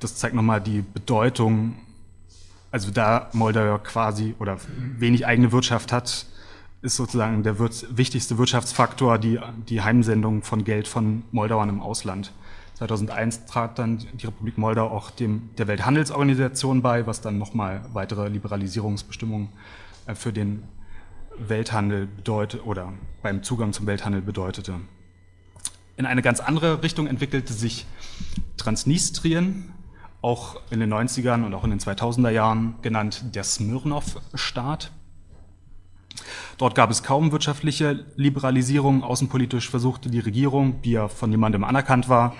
[0.00, 1.76] das zeigt nochmal die Bedeutung,
[2.70, 4.58] also da Moldau quasi oder
[4.98, 6.26] wenig eigene Wirtschaft hat,
[6.82, 12.32] ist sozusagen der wichtigste Wirtschaftsfaktor die, die Heimsendung von Geld von Moldauern im Ausland.
[12.74, 18.28] 2001 trat dann die Republik Moldau auch dem, der Welthandelsorganisation bei, was dann nochmal weitere
[18.28, 19.48] Liberalisierungsbestimmungen
[20.06, 20.62] äh, für den
[21.36, 24.74] Welthandel bedeutet oder beim Zugang zum Welthandel bedeutete.
[25.96, 27.86] In eine ganz andere Richtung entwickelte sich
[28.56, 29.72] Transnistrien,
[30.28, 34.92] auch in den 90ern und auch in den 2000er Jahren genannt der Smirnov-Staat.
[36.58, 39.02] Dort gab es kaum wirtschaftliche Liberalisierung.
[39.02, 42.34] Außenpolitisch versuchte die Regierung, die ja von niemandem anerkannt war,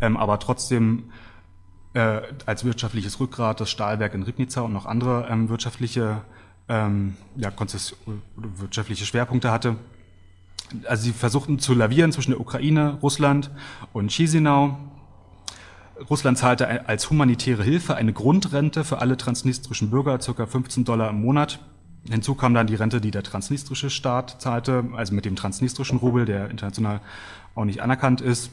[0.00, 1.10] ähm, aber trotzdem
[1.92, 6.22] äh, als wirtschaftliches Rückgrat das Stahlwerk in Ribnica und noch andere ähm, wirtschaftliche,
[6.70, 7.52] ähm, ja,
[8.36, 9.76] wirtschaftliche Schwerpunkte hatte.
[10.88, 13.50] Also sie versuchten zu lavieren zwischen der Ukraine, Russland
[13.92, 14.78] und Chisinau
[16.10, 20.46] Russland zahlte als humanitäre Hilfe eine Grundrente für alle transnistrischen Bürger, ca.
[20.46, 21.60] 15 Dollar im Monat.
[22.08, 26.26] Hinzu kam dann die Rente, die der transnistrische Staat zahlte, also mit dem transnistrischen Rubel,
[26.26, 27.00] der international
[27.54, 28.50] auch nicht anerkannt ist.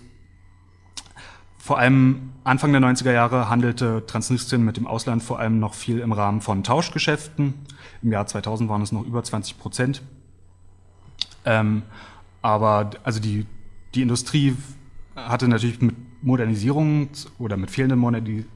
[1.57, 5.99] Vor allem Anfang der 90er Jahre handelte Transnistrien mit dem Ausland vor allem noch viel
[5.99, 7.53] im Rahmen von Tauschgeschäften.
[8.01, 10.01] Im Jahr 2000 waren es noch über 20 Prozent.
[11.45, 11.83] Ähm,
[12.41, 13.45] aber also die,
[13.93, 14.55] die Industrie
[15.15, 17.99] hatte natürlich mit Modernisierung oder mit fehlenden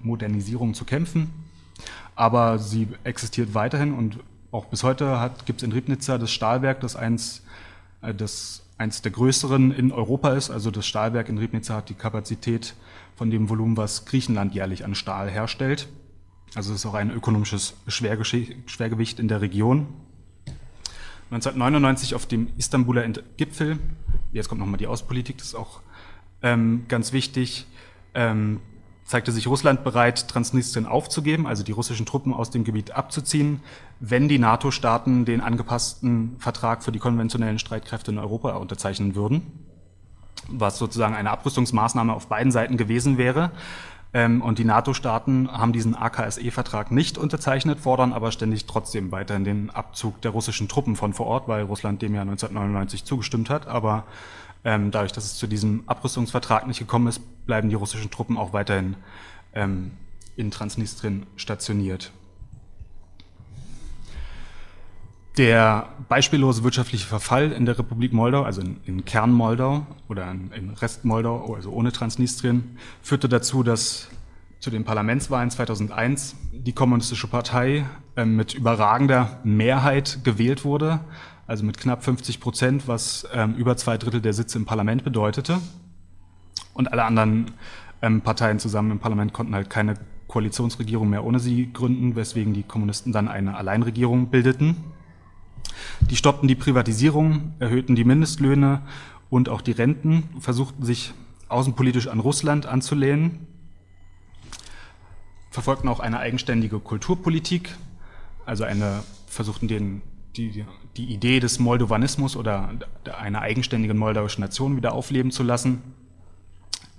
[0.02, 1.32] Modernisierung zu kämpfen,
[2.16, 4.20] aber sie existiert weiterhin und
[4.52, 7.44] auch bis heute gibt es in Ribnica das Stahlwerk, das eins,
[8.02, 10.50] äh, das eins der größeren in Europa ist.
[10.50, 12.74] Also das Stahlwerk in Ribnica hat die Kapazität
[13.16, 15.90] von dem Volumen, was Griechenland jährlich an Stahl herstellt.
[16.56, 19.88] Also es ist auch ein ökonomisches Schwergewicht in der Region.
[21.32, 23.80] 1999 auf dem Istanbuler Gipfel,
[24.32, 25.82] jetzt kommt nochmal die Außenpolitik, das ist auch
[26.46, 27.66] ähm, ganz wichtig,
[28.14, 28.62] ähm,
[29.04, 33.62] zeigte sich Russland bereit, Transnistrien aufzugeben, also die russischen Truppen aus dem Gebiet abzuziehen,
[34.00, 39.42] wenn die NATO-Staaten den angepassten Vertrag für die konventionellen Streitkräfte in Europa unterzeichnen würden,
[40.48, 43.52] was sozusagen eine Abrüstungsmaßnahme auf beiden Seiten gewesen wäre.
[44.14, 49.70] Ähm, und die NATO-Staaten haben diesen AKSE-Vertrag nicht unterzeichnet, fordern aber ständig trotzdem weiterhin den
[49.72, 53.68] Abzug der russischen Truppen von vor Ort, weil Russland dem ja 1999 zugestimmt hat.
[53.68, 54.04] Aber
[54.66, 58.52] ähm, dadurch, dass es zu diesem Abrüstungsvertrag nicht gekommen ist, bleiben die russischen Truppen auch
[58.52, 58.96] weiterhin
[59.54, 59.92] ähm,
[60.36, 62.12] in Transnistrien stationiert.
[65.38, 70.52] Der beispiellose wirtschaftliche Verfall in der Republik Moldau, also in, in Kern Moldau oder in,
[70.52, 74.08] in Rest Moldau, also ohne Transnistrien, führte dazu, dass
[74.60, 81.02] zu den Parlamentswahlen 2001 die Kommunistische Partei äh, mit überragender Mehrheit gewählt wurde,
[81.48, 85.60] also mit knapp 50 Prozent, was ähm, über zwei Drittel der Sitze im Parlament bedeutete.
[86.74, 87.52] Und alle anderen
[88.02, 89.96] ähm, Parteien zusammen im Parlament konnten halt keine
[90.28, 94.76] Koalitionsregierung mehr ohne sie gründen, weswegen die Kommunisten dann eine Alleinregierung bildeten.
[96.10, 98.82] Die stoppten die Privatisierung, erhöhten die Mindestlöhne
[99.30, 101.14] und auch die Renten, versuchten sich
[101.48, 103.48] außenpolitisch an Russland anzulehnen,
[105.52, 107.76] verfolgten auch eine eigenständige Kulturpolitik,
[108.46, 110.02] also eine, versuchten den,
[110.38, 110.66] die,
[110.98, 112.70] die Idee des Moldovanismus oder
[113.18, 115.82] einer eigenständigen moldauischen Nation wieder aufleben zu lassen.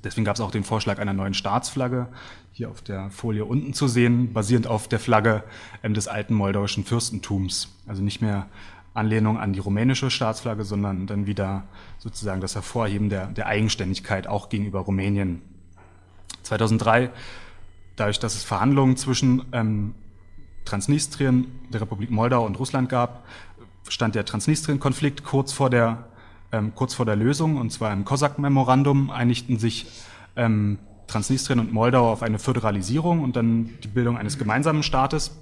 [0.05, 2.09] Deswegen gab es auch den Vorschlag einer neuen Staatsflagge,
[2.53, 5.43] hier auf der Folie unten zu sehen, basierend auf der Flagge
[5.83, 7.75] ähm, des alten moldauischen Fürstentums.
[7.87, 8.47] Also nicht mehr
[8.95, 11.65] Anlehnung an die rumänische Staatsflagge, sondern dann wieder
[11.99, 15.43] sozusagen das Hervorheben der, der Eigenständigkeit auch gegenüber Rumänien.
[16.43, 17.11] 2003,
[17.97, 19.95] dadurch, dass es Verhandlungen zwischen ähm,
[20.67, 23.25] Transnistrien, der Republik Moldau und Russland gab,
[23.89, 26.05] stand der Transnistrien-Konflikt kurz vor der
[26.53, 29.87] ähm, kurz vor der Lösung, und zwar im COSAC-Memorandum einigten sich
[30.37, 35.37] ähm, Transnistrien und Moldau auf eine Föderalisierung und dann die Bildung eines gemeinsamen Staates.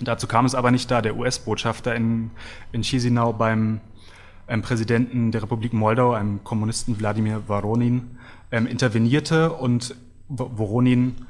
[0.00, 2.30] Dazu kam es aber nicht, da der US-Botschafter in,
[2.72, 3.80] in Chisinau beim
[4.46, 8.18] ähm, Präsidenten der Republik Moldau, einem Kommunisten Wladimir Voronin,
[8.52, 9.96] ähm, intervenierte und
[10.28, 11.26] Voronin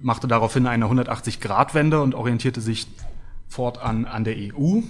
[0.00, 2.86] machte daraufhin eine 180-Grad-Wende und orientierte sich
[3.48, 4.80] fortan an der EU.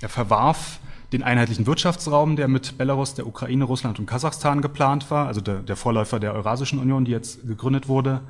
[0.00, 0.80] Er verwarf
[1.12, 5.56] den einheitlichen Wirtschaftsraum, der mit Belarus, der Ukraine, Russland und Kasachstan geplant war, also der,
[5.56, 8.20] der Vorläufer der Eurasischen Union, die jetzt gegründet wurde.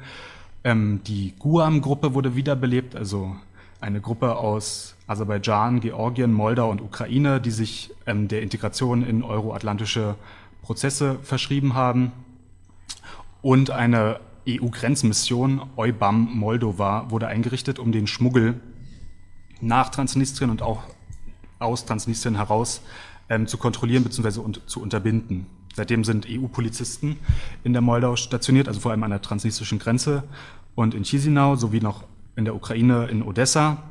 [0.65, 3.37] Ähm, die Guam-Gruppe wurde wiederbelebt, also
[3.81, 10.17] eine Gruppe aus Aserbaidschan, Georgien, Moldau und Ukraine, die sich ähm, der Integration in euroatlantische
[10.63, 12.13] Prozesse verschrieben haben.
[13.43, 18.61] Und eine EU-Grenzmission EUBAM Moldova wurde eingerichtet, um den Schmuggel
[19.61, 20.83] nach Transnistrien und auch
[21.59, 22.81] aus Transnistrien heraus
[23.29, 24.41] ähm, zu kontrollieren bzw.
[24.41, 25.47] Un zu unterbinden.
[25.75, 27.17] Seitdem sind EU-Polizisten
[27.63, 30.25] in der Moldau stationiert, also vor allem an der transnistrischen Grenze
[30.75, 32.05] und in Chisinau sowie noch
[32.37, 33.83] in der Ukraine in Odessa.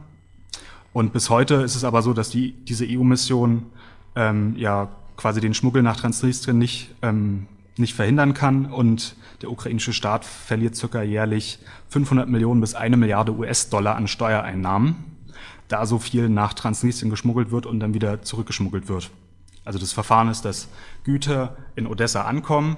[0.91, 3.67] Und bis heute ist es aber so, dass die, diese EU-Mission
[4.15, 7.47] ähm, ja quasi den Schmuggel nach Transnistrien nicht, ähm,
[7.79, 13.33] nicht verhindern kann und der ukrainische Staat verliert circa jährlich 500 Millionen bis eine Milliarde
[13.33, 15.09] US-Dollar an Steuereinnahmen
[15.69, 19.11] da so viel nach Transnistrien geschmuggelt wird und dann wieder zurückgeschmuggelt wird.
[19.63, 20.67] Also das Verfahren ist, dass
[21.03, 22.75] Güter in Odessa ankommen,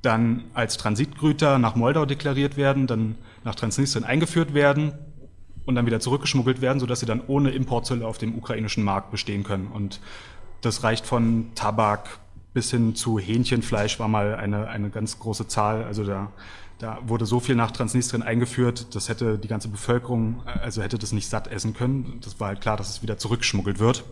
[0.00, 4.92] dann als Transitgüter nach Moldau deklariert werden, dann nach Transnistrien eingeführt werden
[5.66, 9.42] und dann wieder zurückgeschmuggelt werden, sodass sie dann ohne Importzölle auf dem ukrainischen Markt bestehen
[9.42, 9.66] können.
[9.66, 10.00] Und
[10.60, 12.20] das reicht von Tabak
[12.58, 15.84] bis hin zu Hähnchenfleisch war mal eine, eine ganz große Zahl.
[15.84, 16.32] Also da
[16.80, 21.10] da wurde so viel nach Transnistrien eingeführt, das hätte die ganze Bevölkerung, also hätte das
[21.10, 22.20] nicht satt essen können.
[22.22, 24.04] Das war halt klar, dass es wieder zurückgeschmuggelt wird.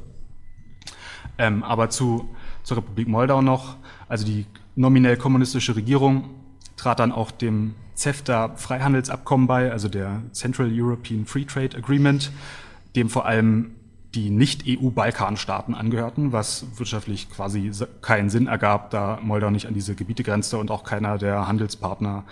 [1.38, 2.28] Ähm, aber zu,
[2.64, 3.76] zur Republik Moldau noch,
[4.09, 6.30] also die nominell kommunistische Regierung
[6.76, 12.32] trat dann auch dem CEFTA-Freihandelsabkommen bei, also der Central European Free Trade Agreement,
[12.96, 13.75] dem vor allem
[14.16, 20.22] die Nicht-EU-Balkanstaaten angehörten, was wirtschaftlich quasi keinen Sinn ergab, da Moldau nicht an diese Gebiete
[20.22, 22.24] grenzte und auch keiner der Handelspartner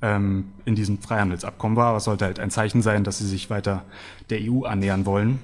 [0.00, 1.94] ähm, in diesem Freihandelsabkommen war.
[1.94, 3.82] Was sollte halt ein Zeichen sein, dass sie sich weiter
[4.30, 5.40] der EU annähern wollen.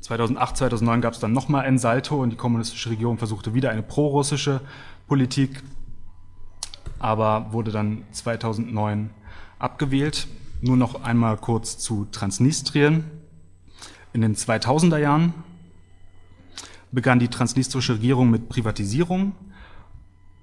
[0.00, 3.82] 2008, 2009 gab es dann nochmal ein Salto und die kommunistische Regierung versuchte wieder eine
[3.82, 4.62] prorussische
[5.06, 5.62] Politik,
[6.98, 9.10] aber wurde dann 2009
[9.58, 10.26] abgewählt.
[10.62, 13.19] Nur noch einmal kurz zu Transnistrien.
[14.12, 15.34] In den 2000er Jahren
[16.90, 19.34] begann die transnistrische Regierung mit Privatisierung,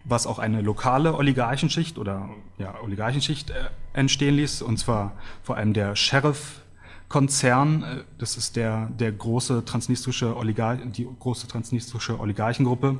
[0.06, 5.73] was auch eine lokale Oligarchenschicht oder ja, Oligarchenschicht äh, entstehen ließ, und zwar vor allem
[5.73, 7.84] der Sheriff-Konzern.
[7.84, 12.97] Äh, das ist der, der große transnistrische Oligarch, die große transnistrische Oligarchengruppe.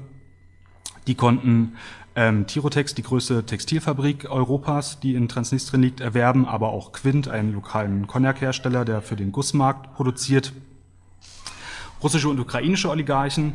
[1.08, 1.78] Die konnten
[2.18, 7.54] ähm, Tirotex, die größte Textilfabrik Europas, die in Transnistrien liegt, erwerben, aber auch Quint, einen
[7.54, 10.52] lokalen Cognac-Hersteller, der für den Gussmarkt produziert.
[12.02, 13.54] Russische und ukrainische Oligarchen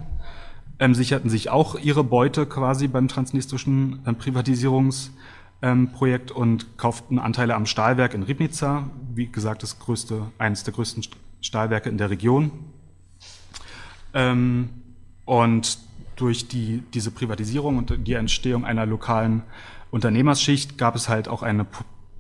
[0.79, 7.57] ähm, sicherten sich auch ihre Beute quasi beim transnistrischen äh, Privatisierungsprojekt ähm, und kauften Anteile
[7.57, 11.03] am Stahlwerk in Ribnica, wie gesagt, das größte, eines der größten
[11.41, 12.53] Stahlwerke in der Region.
[14.15, 14.69] Ähm,
[15.25, 15.79] und
[16.23, 19.43] durch die, diese Privatisierung und die Entstehung einer lokalen
[19.91, 21.67] Unternehmerschicht gab es halt auch eine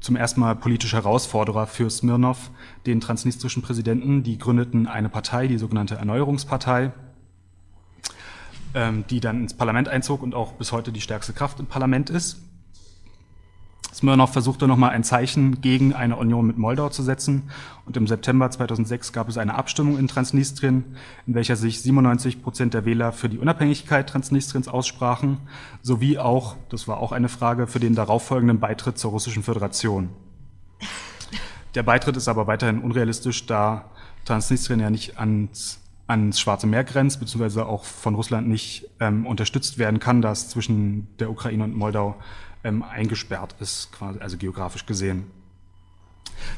[0.00, 2.50] zum ersten Mal politische Herausforderer für Smirnov,
[2.84, 4.24] den transnistrischen Präsidenten.
[4.24, 6.90] Die gründeten eine Partei, die sogenannte Erneuerungspartei,
[8.74, 12.10] ähm, die dann ins Parlament einzog und auch bis heute die stärkste Kraft im Parlament
[12.10, 12.42] ist.
[14.02, 17.44] Smirnov versuchte nochmal ein Zeichen gegen eine Union mit Moldau zu setzen
[17.86, 22.74] und im September 2006 gab es eine Abstimmung in Transnistrien, in welcher sich 97 Prozent
[22.74, 25.38] der Wähler für die Unabhängigkeit Transnistriens aussprachen,
[25.82, 30.08] sowie auch, das war auch eine Frage, für den darauffolgenden Beitritt zur Russischen Föderation.
[31.76, 33.84] Der Beitritt ist aber weiterhin unrealistisch, da
[34.24, 39.78] Transnistrien ja nicht ans ans Schwarze Meer grenzt, beziehungsweise auch von Russland nicht ähm, unterstützt
[39.78, 42.16] werden kann, da zwischen der Ukraine und Moldau
[42.64, 45.24] ähm, eingesperrt ist, quasi, also geografisch gesehen.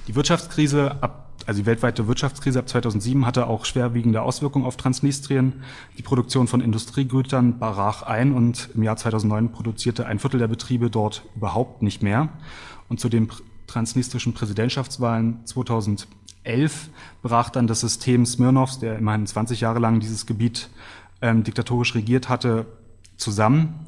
[0.07, 5.64] Die Wirtschaftskrise, ab, also die weltweite Wirtschaftskrise ab 2007 hatte auch schwerwiegende Auswirkungen auf Transnistrien.
[5.99, 10.90] Die Produktion von Industriegütern brach ein und im Jahr 2009 produzierte ein Viertel der Betriebe
[10.90, 12.29] dort überhaupt nicht mehr.
[12.88, 13.29] Und zu den
[13.67, 16.90] transnistrischen Präsidentschaftswahlen 2011
[17.23, 20.69] brach dann das System Smirnovs, der immerhin 20 Jahre lang dieses Gebiet
[21.23, 22.67] ähm, diktatorisch regiert hatte,
[23.17, 23.87] zusammen.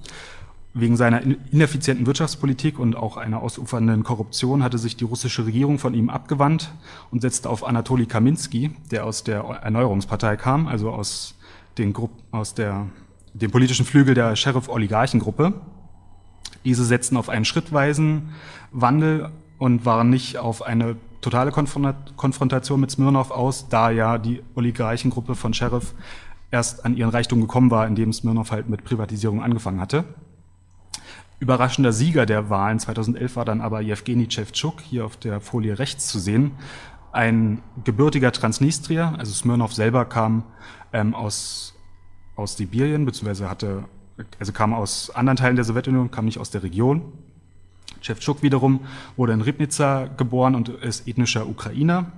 [0.78, 5.94] Wegen seiner ineffizienten Wirtschaftspolitik und auch einer ausufernden Korruption hatte sich die russische Regierung von
[5.94, 6.70] ihm abgewandt
[7.10, 11.34] und setzte auf Anatoli Kaminski, der aus der Erneuerungspartei kam, also aus,
[11.78, 12.88] den Gru aus der,
[13.32, 15.54] dem politischen Flügel der Sheriff-Oligarchengruppe.
[16.66, 18.34] Diese setzten auf einen schrittweisen
[18.70, 25.36] Wandel und waren nicht auf eine totale Konfrontation mit Smirnov aus, da ja die Oligarchengruppe
[25.36, 25.94] von Sheriff
[26.50, 30.04] erst an ihren Reichtum gekommen war, indem Smirnov halt mit Privatisierung angefangen hatte.
[31.38, 36.08] Überraschender Sieger der Wahlen 2011 war dann aber Jewgeni Chevchuk, hier auf der Folie rechts
[36.08, 36.52] zu sehen.
[37.12, 40.44] Ein gebürtiger Transnistrier, also Smirnov selber kam
[40.94, 41.74] ähm, aus,
[42.36, 43.84] aus Sibirien, beziehungsweise hatte,
[44.38, 47.02] also kam aus anderen Teilen der Sowjetunion, kam nicht aus der Region.
[48.00, 48.80] Chevchuk wiederum
[49.16, 52.12] wurde in Ribnica geboren und ist ethnischer Ukrainer.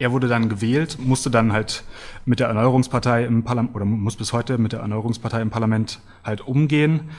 [0.00, 1.84] Er wurde dann gewählt, musste dann halt
[2.24, 6.40] mit der Erneuerungspartei im Parlament, oder muss bis heute mit der Erneuerungspartei im Parlament halt
[6.40, 7.10] umgehen,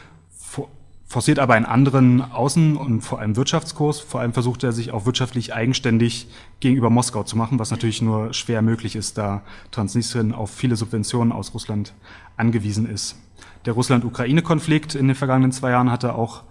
[1.16, 4.02] forciert aber einen anderen Außen- und vor allem Wirtschaftskurs.
[4.02, 6.28] Vor allem versucht er sich auch wirtschaftlich eigenständig
[6.60, 11.32] gegenüber Moskau zu machen, was natürlich nur schwer möglich ist, da Transnistrien auf viele Subventionen
[11.32, 11.94] aus Russland
[12.36, 13.16] angewiesen ist.
[13.66, 16.44] Der Russland-Ukraine-Konflikt in den vergangenen zwei Jahren hatte auch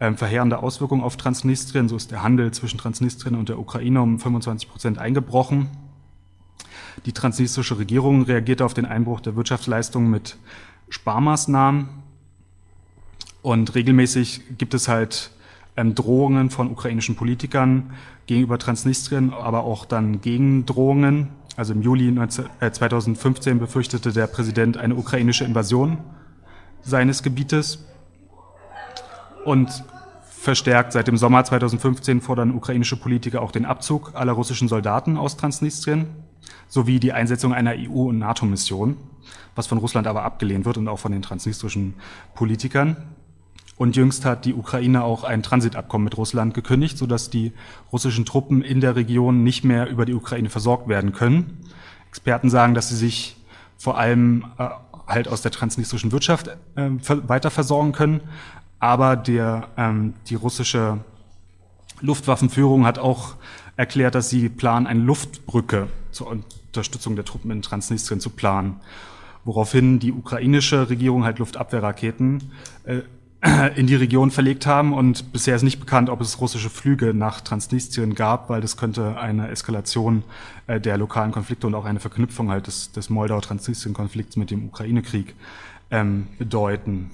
[0.00, 1.88] ähm, verheerende Auswirkungen auf Transnistrien.
[1.88, 5.70] So ist der Handel zwischen Transnistrien und der Ukraine um 25 Prozent eingebrochen.
[7.06, 10.36] Die transnistrische Regierung reagierte auf den Einbruch der Wirtschaftsleistungen mit
[10.90, 11.99] Sparmaßnahmen.
[13.42, 15.30] Und regelmäßig gibt es halt
[15.76, 17.92] ähm, Drohungen von ukrainischen Politikern
[18.26, 21.28] gegenüber Transnistrien, aber auch dann Gegendrohungen.
[21.56, 25.98] Also im Juli 19, äh, 2015 befürchtete der Präsident eine ukrainische Invasion
[26.82, 27.84] seines Gebietes.
[29.44, 29.84] Und
[30.40, 35.36] verstärkt seit dem Sommer 2015 fordern ukrainische Politiker auch den Abzug aller russischen Soldaten aus
[35.36, 36.06] Transnistrien
[36.66, 38.96] sowie die Einsetzung einer EU- und NATO-Mission,
[39.54, 41.94] was von Russland aber abgelehnt wird und auch von den transnistrischen
[42.34, 42.96] Politikern.
[43.80, 47.54] Und jüngst hat die Ukraine auch ein Transitabkommen mit Russland gekündigt, sodass die
[47.90, 51.56] russischen Truppen in der Region nicht mehr über die Ukraine versorgt werden können.
[52.10, 53.38] Experten sagen, dass sie sich
[53.78, 54.68] vor allem äh,
[55.06, 56.90] halt aus der transnistrischen Wirtschaft äh,
[57.26, 58.20] weiter versorgen können.
[58.80, 60.98] Aber der, ähm, die russische
[62.02, 63.36] Luftwaffenführung hat auch
[63.76, 68.78] erklärt, dass sie planen, eine Luftbrücke zur Unterstützung der Truppen in Transnistrien zu planen.
[69.46, 72.52] Woraufhin die ukrainische Regierung halt Luftabwehrraketen
[72.84, 73.00] äh,
[73.76, 77.40] in die Region verlegt haben und bisher ist nicht bekannt, ob es russische Flüge nach
[77.40, 80.24] Transnistrien gab, weil das könnte eine Eskalation
[80.66, 85.34] äh, der lokalen Konflikte und auch eine Verknüpfung halt des, des Moldau-Transnistrien-Konflikts mit dem Ukraine-Krieg
[85.90, 87.10] ähm, bedeuten.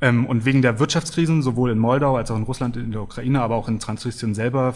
[0.00, 3.40] Ähm, und wegen der Wirtschaftskrisen, sowohl in Moldau als auch in Russland, in der Ukraine,
[3.40, 4.74] aber auch in Transnistrien selber,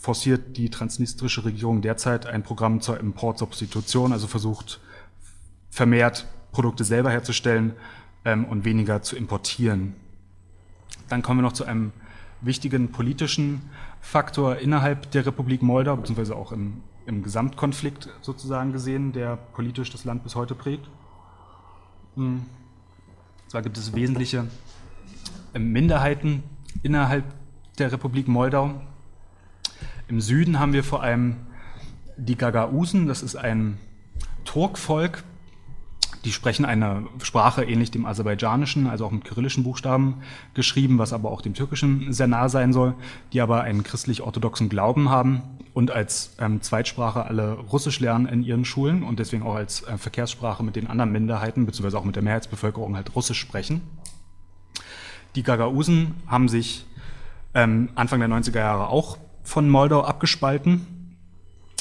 [0.00, 4.78] forciert die transnistrische Regierung derzeit ein Programm zur Importsubstitution, also versucht
[5.70, 7.72] vermehrt Produkte selber herzustellen,
[8.26, 9.94] ähm, und weniger zu importieren.
[11.08, 11.92] Dann kommen wir noch zu einem
[12.42, 13.62] wichtigen politischen
[14.00, 20.04] Faktor innerhalb der Republik Moldau, beziehungsweise auch im, im Gesamtkonflikt sozusagen gesehen, der politisch das
[20.04, 20.86] Land bis heute prägt.
[22.16, 22.46] Und hm.
[23.46, 24.48] zwar gibt es wesentliche
[25.54, 26.42] ähm, Minderheiten
[26.82, 27.24] innerhalb
[27.78, 28.82] der Republik Moldau.
[30.08, 31.36] Im Süden haben wir vor allem
[32.16, 33.78] die Gagausen, das ist ein
[34.44, 35.22] Turkvolk,
[36.26, 40.22] die sprechen eine Sprache ähnlich dem aserbaidschanischen, also auch mit kyrillischen Buchstaben
[40.54, 42.94] geschrieben, was aber auch dem türkischen sehr nah sein soll,
[43.32, 45.42] die aber einen christlich-orthodoxen Glauben haben
[45.72, 49.98] und als ähm, Zweitsprache alle Russisch lernen in ihren Schulen und deswegen auch als äh,
[49.98, 53.82] Verkehrssprache mit den anderen Minderheiten, beziehungsweise auch mit der Mehrheitsbevölkerung halt Russisch sprechen.
[55.36, 56.86] Die Gagausen haben sich
[57.54, 61.14] ähm, Anfang der 90er Jahre auch von Moldau abgespalten,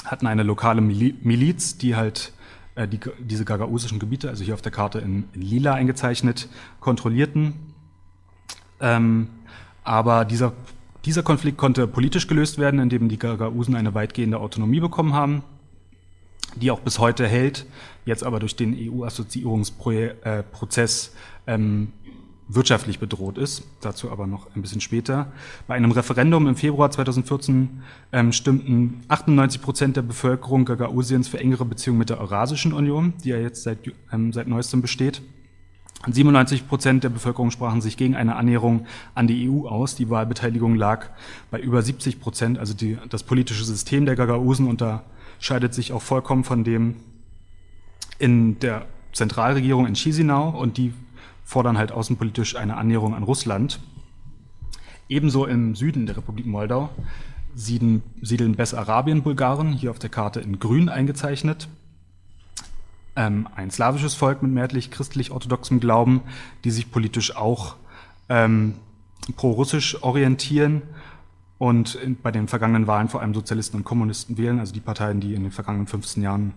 [0.03, 2.31] hatten eine lokale Miliz, die halt
[2.75, 6.49] äh, die, diese gagausischen Gebiete, also hier auf der Karte in, in lila eingezeichnet,
[6.79, 7.53] kontrollierten.
[8.79, 9.29] Ähm,
[9.83, 10.53] aber dieser,
[11.05, 15.43] dieser Konflikt konnte politisch gelöst werden, indem die Gagausen eine weitgehende Autonomie bekommen haben,
[16.55, 17.65] die auch bis heute hält,
[18.05, 21.13] jetzt aber durch den EU-Assoziierungsprozess
[21.45, 21.91] äh, ähm,
[22.47, 23.63] wirtschaftlich bedroht ist.
[23.81, 25.31] Dazu aber noch ein bisschen später.
[25.67, 27.81] Bei einem Referendum im Februar 2014
[28.11, 33.29] ähm, stimmten 98 Prozent der Bevölkerung Gagausiens für engere Beziehungen mit der Eurasischen Union, die
[33.29, 33.79] ja jetzt seit,
[34.11, 35.21] ähm, seit neuestem besteht.
[36.07, 38.85] 97 Prozent der Bevölkerung sprachen sich gegen eine Annäherung
[39.15, 39.95] an die EU aus.
[39.95, 41.07] Die Wahlbeteiligung lag
[41.49, 42.59] bei über 70 Prozent.
[42.59, 46.97] Also die, das politische System der Gagausen unterscheidet sich auch vollkommen von dem
[48.19, 50.93] in der Zentralregierung in Chisinau und die
[51.45, 53.79] fordern halt außenpolitisch eine Annäherung an Russland.
[55.07, 56.89] Ebenso im Süden der Republik Moldau
[57.53, 61.69] siedeln, siedeln Bessarabien-Bulgaren, hier auf der Karte in grün eingezeichnet.
[63.15, 66.21] Ähm, ein slawisches Volk mit mehrheitlich christlich-orthodoxem Glauben,
[66.65, 67.75] die sich politisch auch
[68.27, 68.73] ähm,
[69.37, 70.81] pro-russisch orientieren
[71.57, 75.21] und in, bei den vergangenen Wahlen vor allem Sozialisten und Kommunisten wählen, also die Parteien,
[75.21, 76.53] die in den vergangenen 15 Jahren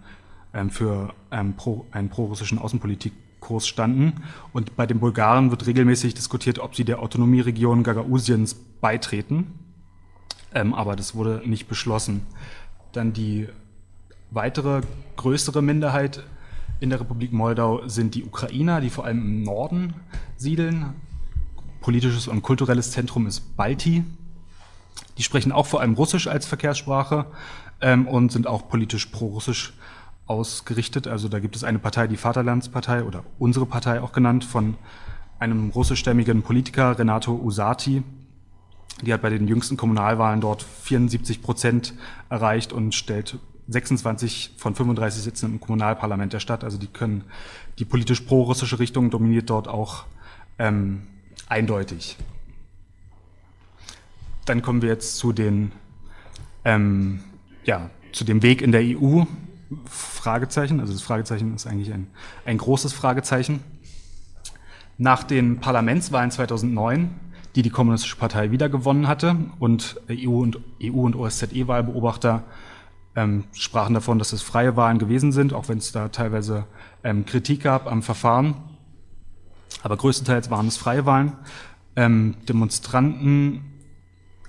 [0.53, 4.23] ähm, für ähm, pro, einen pro-russischen Außenpolitik Kurs standen.
[4.53, 9.53] Und bei den Bulgaren wird regelmäßig diskutiert, ob sie der Autonomieregion Gagausiens beitreten.
[10.55, 12.27] Ähm, aber das wurde nicht beschlossen.
[12.93, 13.49] Dann die
[14.31, 14.83] weitere
[15.17, 16.23] größere Minderheit
[16.81, 19.95] in der Republik Moldau sind die Ukrainer, die vor allem im Norden
[20.37, 20.95] siedeln.
[21.81, 24.05] Politisches und kulturelles Zentrum ist Balti.
[25.17, 27.27] Die sprechen auch vor allem Russisch als Verkehrssprache
[27.81, 29.73] ähm, und sind auch politisch pro-russisch
[30.29, 31.09] ausgerichtet.
[31.09, 34.77] Also da gibt es eine Partei, die Vaterlandspartei oder unsere Partei auch genannt, von
[35.39, 38.03] einem russischstämmigen Politiker, Renato Usati.
[39.03, 41.95] Die hat bei den jüngsten Kommunalwahlen dort 74 Prozent
[42.29, 46.65] erreicht und stellt 26 von 35 Sitzen im Kommunalparlament der Stadt.
[46.65, 47.25] Also die können,
[47.79, 50.05] die politisch pro-russische Richtung dominiert dort auch
[50.59, 51.03] ähm,
[51.49, 52.17] eindeutig.
[54.47, 55.73] Dann kommen wir jetzt zu den,
[56.65, 57.21] ähm,
[57.65, 59.25] ja, zu dem Weg in der EU.
[59.87, 60.81] Fragezeichen.
[60.81, 62.09] Also das Fragezeichen ist eigentlich ein,
[62.45, 63.61] ein großes Fragezeichen.
[64.97, 67.11] Nach den Parlamentswahlen 2009,
[67.55, 72.45] die die Kommunistische Partei wiedergewonnen hatte und EU und, EU und OSZE-Wahlbeobachter
[73.15, 76.67] ähm, sprachen davon, dass es freie Wahlen gewesen sind, auch wenn es da teilweise
[77.05, 78.55] ähm, Kritik gab am Verfahren.
[79.83, 81.33] Aber größtenteils waren es freie Wahlen.
[81.97, 83.63] Ähm, Demonstranten,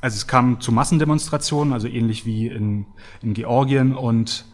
[0.02, 2.86] also es kam zu Massendemonstrationen, also ähnlich wie in,
[3.22, 4.46] in Georgien und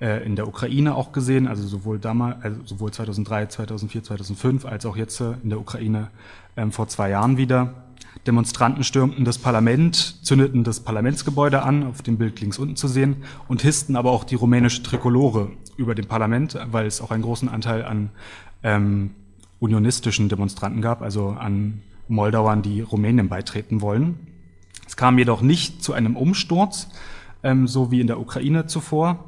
[0.00, 4.86] äh, in der Ukraine auch gesehen, also sowohl damals, also sowohl 2003, 2004, 2005 als
[4.86, 6.10] auch jetzt äh, in der Ukraine
[6.56, 7.74] ähm, vor zwei Jahren wieder.
[8.26, 13.16] Demonstranten stürmten das Parlament, zündeten das Parlamentsgebäude an, auf dem Bild links unten zu sehen,
[13.48, 17.48] und hissten aber auch die rumänische Trikolore über dem Parlament, weil es auch einen großen
[17.48, 18.10] Anteil an
[18.62, 19.10] ähm,
[19.60, 24.18] unionistischen Demonstranten gab, also an Moldauern, die Rumänien beitreten wollen.
[24.86, 26.88] Es kam jedoch nicht zu einem Umsturz,
[27.42, 29.24] ähm, so wie in der Ukraine zuvor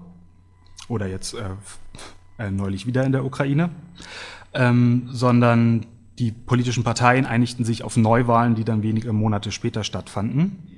[0.88, 1.50] oder jetzt äh,
[2.38, 3.70] äh, neulich wieder in der Ukraine,
[4.54, 5.86] ähm, sondern
[6.18, 10.76] die politischen Parteien einigten sich auf Neuwahlen, die dann wenige Monate später stattfanden.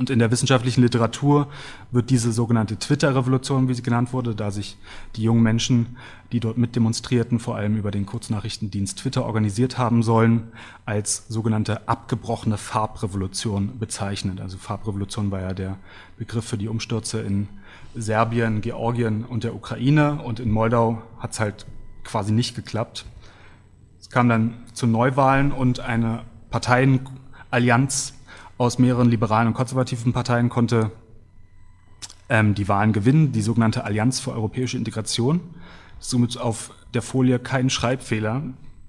[0.00, 1.48] Und in der wissenschaftlichen Literatur
[1.90, 4.78] wird diese sogenannte Twitter-Revolution, wie sie genannt wurde, da sich
[5.14, 5.98] die jungen Menschen,
[6.32, 10.52] die dort mitdemonstrierten, vor allem über den Kurznachrichtendienst Twitter organisiert haben sollen,
[10.86, 14.40] als sogenannte abgebrochene Farbrevolution bezeichnet.
[14.40, 15.76] Also Farbrevolution war ja der
[16.16, 17.48] Begriff für die Umstürze in
[17.94, 20.22] Serbien, Georgien und der Ukraine.
[20.22, 21.66] Und in Moldau hat es halt
[22.04, 23.06] quasi nicht geklappt.
[24.00, 28.14] Es kam dann zu Neuwahlen und eine Parteienallianz
[28.58, 30.90] aus mehreren liberalen und konservativen Parteien konnte
[32.28, 35.40] ähm, die Wahlen gewinnen, die sogenannte Allianz für europäische Integration.
[35.98, 38.42] Somit auf der Folie kein Schreibfehler.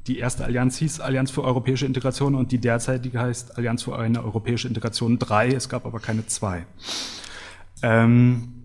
[0.07, 4.23] Die erste Allianz hieß Allianz für europäische Integration und die derzeitige heißt Allianz für eine
[4.23, 5.49] europäische Integration 3.
[5.49, 6.65] Es gab aber keine zwei.
[7.83, 8.60] Ähm,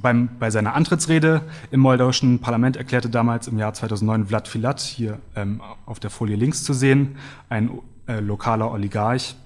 [0.00, 5.18] beim, bei seiner Antrittsrede im moldauischen Parlament erklärte damals im Jahr 2009 Vlad Filat, hier
[5.36, 7.16] ähm, auf der Folie links zu sehen,
[7.48, 7.70] ein
[8.06, 9.36] äh, lokaler Oligarch,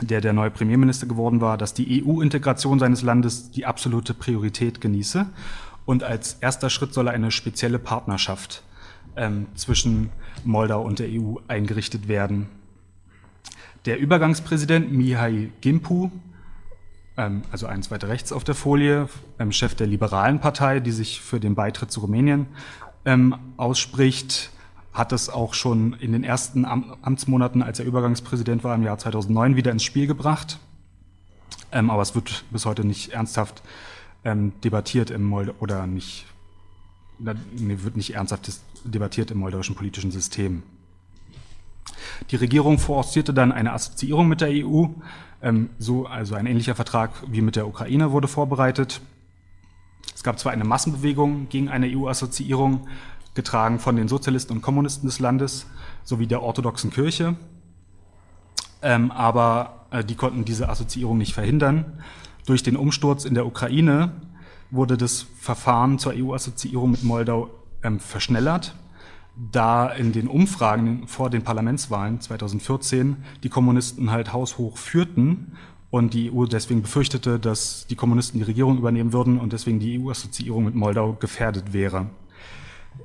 [0.00, 5.26] der der neue Premierminister geworden war, dass die EU-Integration seines Landes die absolute Priorität genieße
[5.84, 8.62] und als erster Schritt solle eine spezielle Partnerschaft
[9.16, 10.10] ähm, zwischen
[10.44, 12.48] Moldau und der EU eingerichtet werden.
[13.84, 16.10] Der Übergangspräsident Mihai Gimpu
[17.16, 19.08] also eins weiter rechts auf der Folie,
[19.38, 22.46] ähm, Chef der liberalen Partei, die sich für den Beitritt zu Rumänien
[23.04, 24.50] ähm, ausspricht,
[24.92, 29.56] hat es auch schon in den ersten Amtsmonaten, als er Übergangspräsident war, im Jahr 2009
[29.56, 30.58] wieder ins Spiel gebracht.
[31.70, 33.62] Ähm, aber es wird bis heute nicht ernsthaft
[34.24, 36.26] ähm, debattiert im Moldau oder nicht,
[37.18, 38.52] wird nicht ernsthaft
[38.84, 40.62] debattiert im moldauischen politischen System.
[42.30, 44.86] Die Regierung forcierte dann eine Assoziierung mit der EU.
[45.42, 49.00] Ähm, so, also ein ähnlicher Vertrag wie mit der Ukraine wurde vorbereitet.
[50.14, 52.86] Es gab zwar eine Massenbewegung gegen eine EU-Assoziierung,
[53.34, 55.66] getragen von den Sozialisten und Kommunisten des Landes
[56.04, 57.34] sowie der orthodoxen Kirche,
[58.82, 62.02] ähm, aber äh, die konnten diese Assoziierung nicht verhindern.
[62.46, 64.12] Durch den Umsturz in der Ukraine
[64.70, 67.50] wurde das Verfahren zur EU-Assoziierung mit Moldau
[67.82, 68.74] ähm, verschnellert
[69.36, 75.52] da in den Umfragen vor den Parlamentswahlen 2014 die Kommunisten halt haushoch führten
[75.90, 80.00] und die EU deswegen befürchtete, dass die Kommunisten die Regierung übernehmen würden und deswegen die
[80.00, 82.06] EU-Assoziierung mit Moldau gefährdet wäre.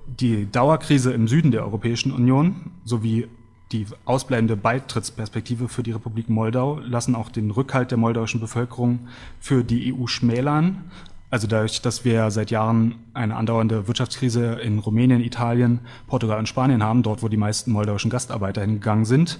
[0.08, 3.28] Die Dauerkrise im Süden der Europäischen Union sowie
[3.72, 9.08] die ausbleibende Beitrittsperspektive für die Republik Moldau lassen auch den Rückhalt der moldauischen Bevölkerung
[9.40, 10.90] für die EU schmälern
[11.30, 16.84] also dadurch, dass wir seit Jahren eine andauernde Wirtschaftskrise in Rumänien, Italien, Portugal und Spanien
[16.84, 19.40] haben, dort wo die meisten moldauischen Gastarbeiter hingegangen sind,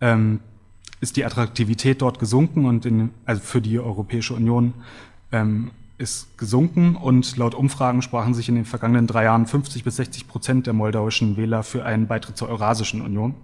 [0.00, 0.40] ähm,
[1.00, 4.74] ist die Attraktivität dort gesunken und in, also für die Europäische Union
[5.32, 9.96] ähm, ist gesunken und laut Umfragen sprachen sich in den vergangenen drei Jahren 50 bis
[9.96, 13.34] 60 Prozent der moldauischen Wähler für einen Beitritt zur Eurasischen Union,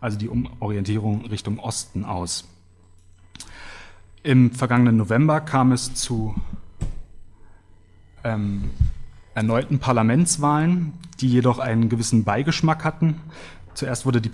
[0.00, 2.48] also die Umorientierung Richtung Osten aus.
[4.22, 6.34] Im vergangenen November kam es zu
[8.24, 8.70] ähm,
[9.34, 13.20] erneuten Parlamentswahlen, die jedoch einen gewissen Beigeschmack hatten.
[13.74, 14.30] Zuerst wurde die,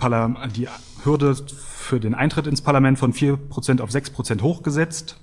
[0.56, 0.68] die
[1.04, 5.16] Hürde für den Eintritt ins Parlament von 4% auf 6% hochgesetzt.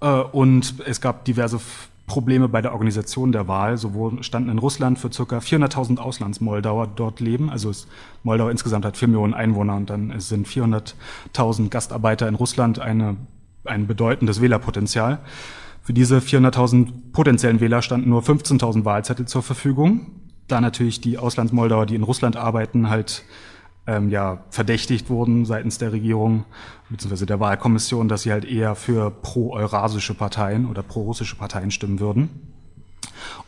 [0.00, 1.60] Äh, und es gab diverse
[2.06, 3.78] Probleme bei der Organisation der Wahl.
[3.78, 5.38] So standen in Russland für ca.
[5.38, 7.50] 400.000 Auslandsmoldauer dort leben.
[7.50, 7.72] Also
[8.22, 13.16] Moldau insgesamt hat 4 Millionen Einwohner und dann sind 400.000 Gastarbeiter in Russland eine,
[13.64, 15.20] ein bedeutendes Wählerpotenzial.
[15.84, 20.06] Für diese 400.000 potenziellen Wähler standen nur 15.000 Wahlzettel zur Verfügung.
[20.48, 23.22] Da natürlich die Auslandsmoldauer, die in Russland arbeiten, halt
[23.86, 26.46] ähm, ja, verdächtigt wurden seitens der Regierung
[26.88, 27.26] bzw.
[27.26, 32.30] der Wahlkommission, dass sie halt eher für pro-eurasische Parteien oder pro-russische Parteien stimmen würden.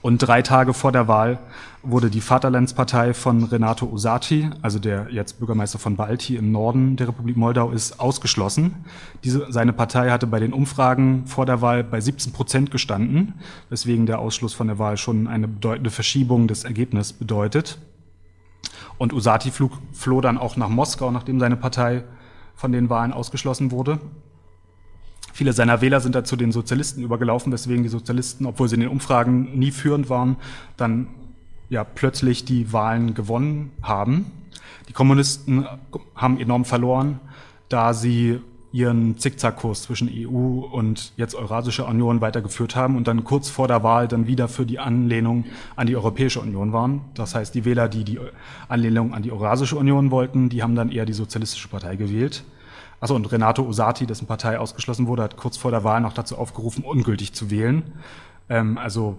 [0.02, 1.38] Und drei Tage vor der Wahl
[1.82, 7.08] wurde die Vaterlandspartei von Renato Usati, also der jetzt Bürgermeister von Balti im Norden der
[7.08, 8.84] Republik Moldau ist, ausgeschlossen.
[9.22, 13.34] Diese, seine Partei hatte bei den Umfragen vor der Wahl bei 17 Prozent gestanden,
[13.68, 17.78] weswegen der Ausschluss von der Wahl schon eine bedeutende Verschiebung des Ergebnisses bedeutet.
[18.98, 22.04] Und Usati flog, floh dann auch nach Moskau, nachdem seine Partei
[22.54, 24.00] von den Wahlen ausgeschlossen wurde.
[25.36, 28.80] Viele seiner Wähler sind da zu den Sozialisten übergelaufen, weswegen die Sozialisten, obwohl sie in
[28.80, 30.36] den Umfragen nie führend waren,
[30.78, 31.08] dann
[31.68, 34.32] ja plötzlich die Wahlen gewonnen haben.
[34.88, 35.66] Die Kommunisten
[36.14, 37.20] haben enorm verloren,
[37.68, 38.40] da sie
[38.72, 43.82] ihren Zickzackkurs zwischen EU und jetzt Eurasische Union weitergeführt haben und dann kurz vor der
[43.82, 45.44] Wahl dann wieder für die Anlehnung
[45.76, 47.02] an die Europäische Union waren.
[47.12, 48.18] Das heißt, die Wähler, die die
[48.70, 52.42] Anlehnung an die Eurasische Union wollten, die haben dann eher die Sozialistische Partei gewählt.
[53.06, 56.36] Also und Renato Usati, dessen Partei ausgeschlossen wurde, hat kurz vor der Wahl noch dazu
[56.36, 57.84] aufgerufen, ungültig zu wählen.
[58.48, 59.16] Ähm, also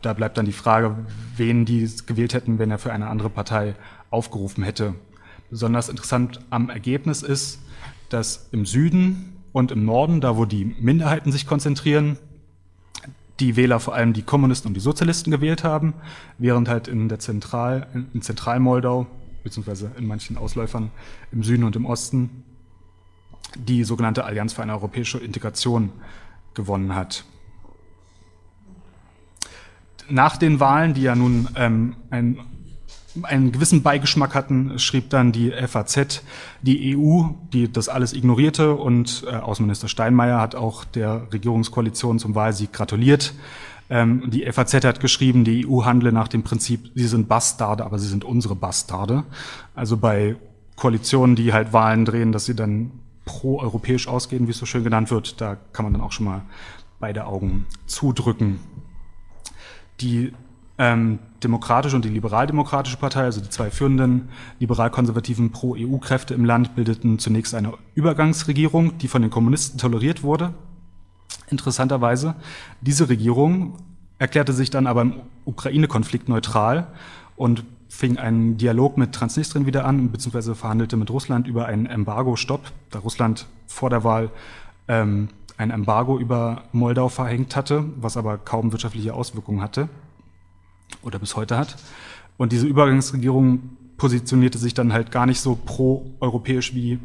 [0.00, 0.96] da bleibt dann die Frage,
[1.36, 3.74] wen die gewählt hätten, wenn er für eine andere Partei
[4.08, 4.94] aufgerufen hätte.
[5.50, 7.60] Besonders interessant am Ergebnis ist,
[8.08, 12.16] dass im Süden und im Norden, da wo die Minderheiten sich konzentrieren,
[13.38, 15.92] die Wähler vor allem die Kommunisten und die Sozialisten gewählt haben,
[16.38, 19.06] während halt in der Zentral, in Zentralmoldau,
[19.44, 20.90] beziehungsweise in manchen Ausläufern
[21.32, 22.45] im Süden und im Osten,
[23.54, 25.90] die sogenannte Allianz für eine europäische Integration
[26.54, 27.24] gewonnen hat.
[30.08, 32.38] Nach den Wahlen, die ja nun ähm, ein,
[33.22, 36.22] einen gewissen Beigeschmack hatten, schrieb dann die FAZ,
[36.62, 42.34] die EU, die das alles ignorierte und äh, Außenminister Steinmeier hat auch der Regierungskoalition zum
[42.34, 43.34] Wahlsieg gratuliert.
[43.88, 47.98] Ähm, die FAZ hat geschrieben, die EU handle nach dem Prinzip, sie sind Bastarde, aber
[47.98, 49.24] sie sind unsere Bastarde.
[49.74, 50.36] Also bei
[50.76, 52.90] Koalitionen, die halt Wahlen drehen, dass sie dann
[53.26, 56.42] pro-europäisch ausgehen, wie es so schön genannt wird, da kann man dann auch schon mal
[56.98, 58.60] beide Augen zudrücken.
[60.00, 60.32] Die
[60.78, 64.28] ähm, demokratische und die liberaldemokratische Partei, also die zwei führenden
[64.60, 70.54] liberal-konservativen Pro-EU-Kräfte im Land, bildeten zunächst eine Übergangsregierung, die von den Kommunisten toleriert wurde.
[71.48, 72.34] Interessanterweise,
[72.80, 73.78] diese Regierung
[74.18, 75.14] erklärte sich dann aber im
[75.44, 76.88] Ukraine-Konflikt neutral
[77.36, 82.72] und fing ein Dialog mit Transnistrien wieder an, beziehungsweise verhandelte mit Russland über einen Embargo-Stopp,
[82.90, 84.30] da Russland vor der Wahl
[84.88, 89.88] ähm, ein Embargo über Moldau verhängt hatte, was aber kaum wirtschaftliche Auswirkungen hatte
[91.02, 91.76] oder bis heute hat.
[92.36, 96.98] Und diese Übergangsregierung positionierte sich dann halt gar nicht so pro-europäisch, wie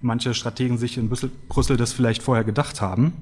[0.00, 3.12] manche Strategen sich in Brüssel das vielleicht vorher gedacht haben.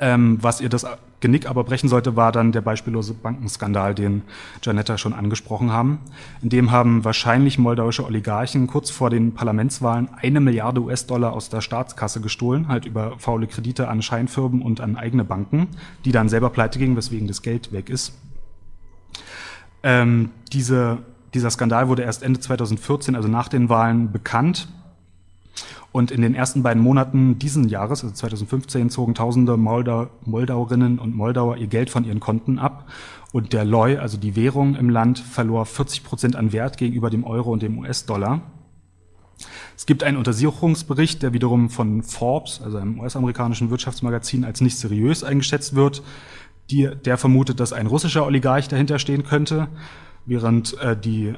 [0.00, 0.86] Ähm, was ihr das
[1.20, 4.22] Genick aber brechen sollte, war dann der beispiellose Bankenskandal, den
[4.62, 5.98] Janetta schon angesprochen haben.
[6.40, 11.60] In dem haben wahrscheinlich moldauische Oligarchen kurz vor den Parlamentswahlen eine Milliarde US-Dollar aus der
[11.60, 15.66] Staatskasse gestohlen, halt über faule Kredite an Scheinfirmen und an eigene Banken,
[16.04, 18.16] die dann selber pleite gingen, weswegen das Geld weg ist.
[19.82, 20.98] Ähm, diese,
[21.34, 24.68] dieser Skandal wurde erst Ende 2014, also nach den Wahlen, bekannt.
[25.92, 31.16] Und in den ersten beiden Monaten diesen Jahres, also 2015, zogen tausende Moldau Moldauerinnen und
[31.16, 32.88] Moldauer ihr Geld von ihren Konten ab.
[33.32, 37.24] Und der Loi, also die Währung im Land, verlor 40 Prozent an Wert gegenüber dem
[37.24, 38.42] Euro und dem US-Dollar.
[39.76, 45.22] Es gibt einen Untersuchungsbericht, der wiederum von Forbes, also einem US-amerikanischen Wirtschaftsmagazin, als nicht seriös
[45.22, 46.02] eingeschätzt wird.
[46.70, 49.68] Die, der vermutet, dass ein russischer Oligarch dahinter stehen könnte,
[50.26, 51.36] während äh, die äh,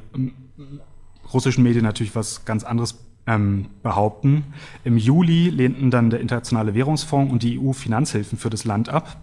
[1.33, 4.45] russischen Medien natürlich was ganz anderes ähm, behaupten.
[4.83, 9.17] Im Juli lehnten dann der Internationale Währungsfonds und die EU Finanzhilfen für das Land ab,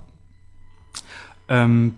[1.49, 1.95] ähm,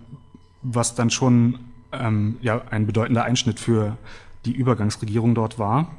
[0.62, 1.60] was dann schon
[1.92, 3.96] ähm, ja, ein bedeutender Einschnitt für
[4.44, 5.94] die Übergangsregierung dort war.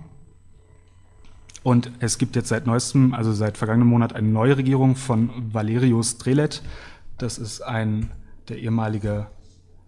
[1.64, 6.12] Und es gibt jetzt seit neuestem, also seit vergangenem Monat, eine neue Regierung von Valerius
[6.12, 6.62] Strelet.
[7.20, 8.12] Das ist ein
[8.49, 9.28] der ehemalige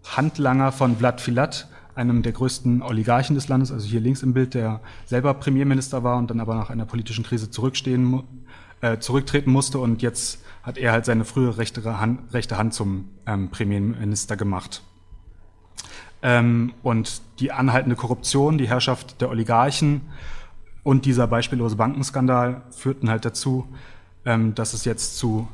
[0.06, 4.54] Handlanger von Vlad Filat, einem der größten Oligarchen des Landes, also hier links im Bild,
[4.54, 8.24] der selber Premierminister war und dann aber nach einer politischen Krise zurückstehen,
[8.82, 13.10] äh, zurücktreten musste und jetzt hat er halt seine frühere rechte Hand, rechte Hand zum
[13.26, 14.82] ähm, Premierminister gemacht.
[16.22, 20.02] Ähm, und die anhaltende Korruption, die Herrschaft der Oligarchen
[20.84, 23.68] und dieser beispiellose Bankenskandal führten halt dazu,
[24.26, 25.48] ähm, dass es jetzt zu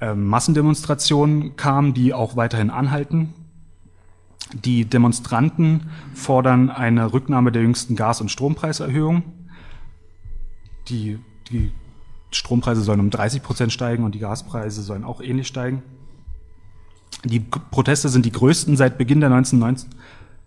[0.00, 3.34] ähm, Massendemonstrationen kam, die auch weiterhin anhalten.
[4.52, 9.22] Die Demonstranten fordern eine Rücknahme der jüngsten Gas- und Strompreiserhöhung.
[10.88, 11.18] Die,
[11.50, 11.72] die
[12.30, 15.82] Strompreise sollen um 30 Prozent steigen und die Gaspreise sollen auch ähnlich steigen.
[17.24, 19.88] Die Proteste sind die größten seit Beginn der 1990,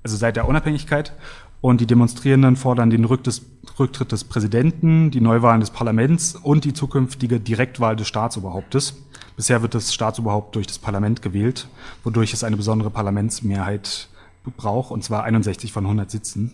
[0.04, 1.14] also seit der Unabhängigkeit.
[1.60, 7.40] Und die Demonstrierenden fordern den Rücktritt des Präsidenten, die Neuwahlen des Parlaments und die zukünftige
[7.40, 8.96] Direktwahl des Staatsoberhauptes.
[9.36, 11.68] Bisher wird das Staatsoberhaupt durch das Parlament gewählt,
[12.04, 14.10] wodurch es eine besondere Parlamentsmehrheit
[14.56, 16.54] braucht, und zwar 61 von 100 Sitzen.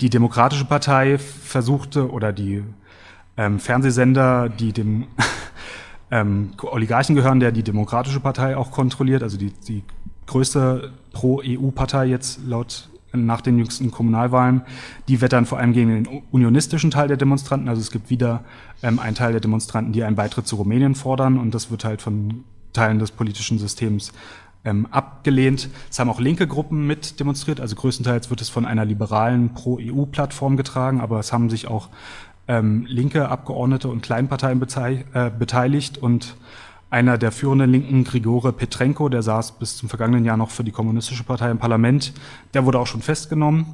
[0.00, 2.64] Die Demokratische Partei versuchte, oder die
[3.36, 5.06] ähm, Fernsehsender, die dem
[6.10, 9.82] ähm, Oligarchen gehören, der die Demokratische Partei auch kontrolliert, also die, die
[10.26, 14.62] größte Pro-EU-Partei jetzt laut nach den jüngsten Kommunalwahlen.
[15.08, 17.68] Die wettern vor allem gegen den unionistischen Teil der Demonstranten.
[17.68, 18.44] Also es gibt wieder
[18.82, 22.02] ähm, einen Teil der Demonstranten, die einen Beitritt zu Rumänien fordern und das wird halt
[22.02, 24.12] von Teilen des politischen Systems
[24.64, 25.68] ähm, abgelehnt.
[25.90, 30.56] Es haben auch linke Gruppen mit demonstriert, also größtenteils wird es von einer liberalen Pro-EU-Plattform
[30.56, 31.88] getragen, aber es haben sich auch
[32.48, 34.62] ähm, linke Abgeordnete und Kleinparteien
[35.14, 36.36] äh, beteiligt und
[36.92, 40.72] einer der führenden Linken, Grigore Petrenko, der saß bis zum vergangenen Jahr noch für die
[40.72, 42.12] Kommunistische Partei im Parlament,
[42.52, 43.64] der wurde auch schon festgenommen,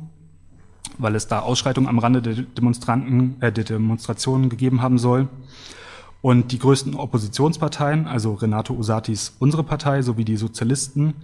[0.98, 5.26] weil es da Ausschreitungen am Rande der Demonstranten, äh, der Demonstrationen gegeben haben soll.
[6.22, 11.14] Und die größten Oppositionsparteien, also Renato Usatis Unsere Partei sowie die Sozialisten,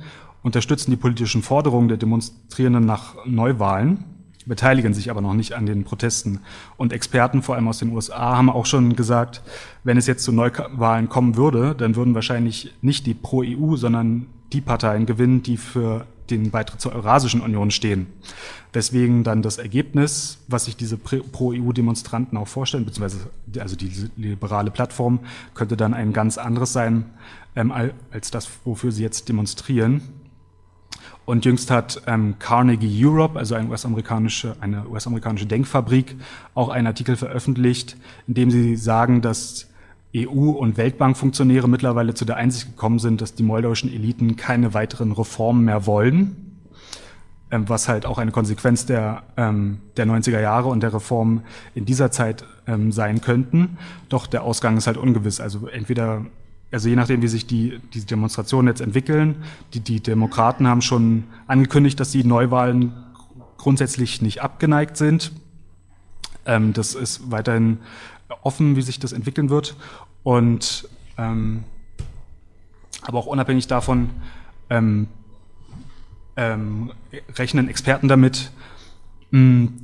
[0.42, 4.04] unterstützen die politischen Forderungen der Demonstrierenden nach Neuwahlen
[4.46, 6.40] beteiligen sich aber noch nicht an den Protesten.
[6.76, 9.42] Und Experten, vor allem aus den USA, haben auch schon gesagt,
[9.84, 14.60] wenn es jetzt zu Neuwahlen kommen würde, dann würden wahrscheinlich nicht die Pro-EU, sondern die
[14.60, 18.06] Parteien gewinnen, die für den Beitritt zur Eurasischen Union stehen.
[18.72, 23.28] Deswegen dann das Ergebnis, was sich diese Pro-EU-Demonstranten auch vorstellen, beziehungsweise
[23.60, 25.20] also die liberale Plattform,
[25.54, 27.04] könnte dann ein ganz anderes sein
[27.56, 27.72] ähm,
[28.10, 30.02] als das, wofür sie jetzt demonstrieren.
[31.26, 36.16] Und jüngst hat ähm, Carnegie Europe, also eine US-amerikanische, eine US-amerikanische Denkfabrik,
[36.54, 37.96] auch einen Artikel veröffentlicht,
[38.26, 39.68] in dem sie sagen, dass
[40.14, 45.12] EU- und Weltbankfunktionäre mittlerweile zu der Einsicht gekommen sind, dass die moldauischen Eliten keine weiteren
[45.12, 46.60] Reformen mehr wollen,
[47.50, 51.42] ähm, was halt auch eine Konsequenz der, ähm, der 90er Jahre und der Reformen
[51.74, 53.78] in dieser Zeit ähm, sein könnten.
[54.10, 55.40] Doch der Ausgang ist halt ungewiss.
[55.40, 56.26] Also entweder
[56.70, 59.44] also je nachdem, wie sich die, die Demonstrationen jetzt entwickeln,
[59.74, 62.92] die, die Demokraten haben schon angekündigt, dass die Neuwahlen
[63.58, 65.32] grundsätzlich nicht abgeneigt sind.
[66.46, 67.78] Ähm, das ist weiterhin
[68.42, 69.76] offen, wie sich das entwickeln wird.
[70.22, 71.64] Und ähm,
[73.02, 74.10] aber auch unabhängig davon
[74.70, 75.08] ähm,
[76.36, 76.92] ähm,
[77.36, 78.50] rechnen Experten damit,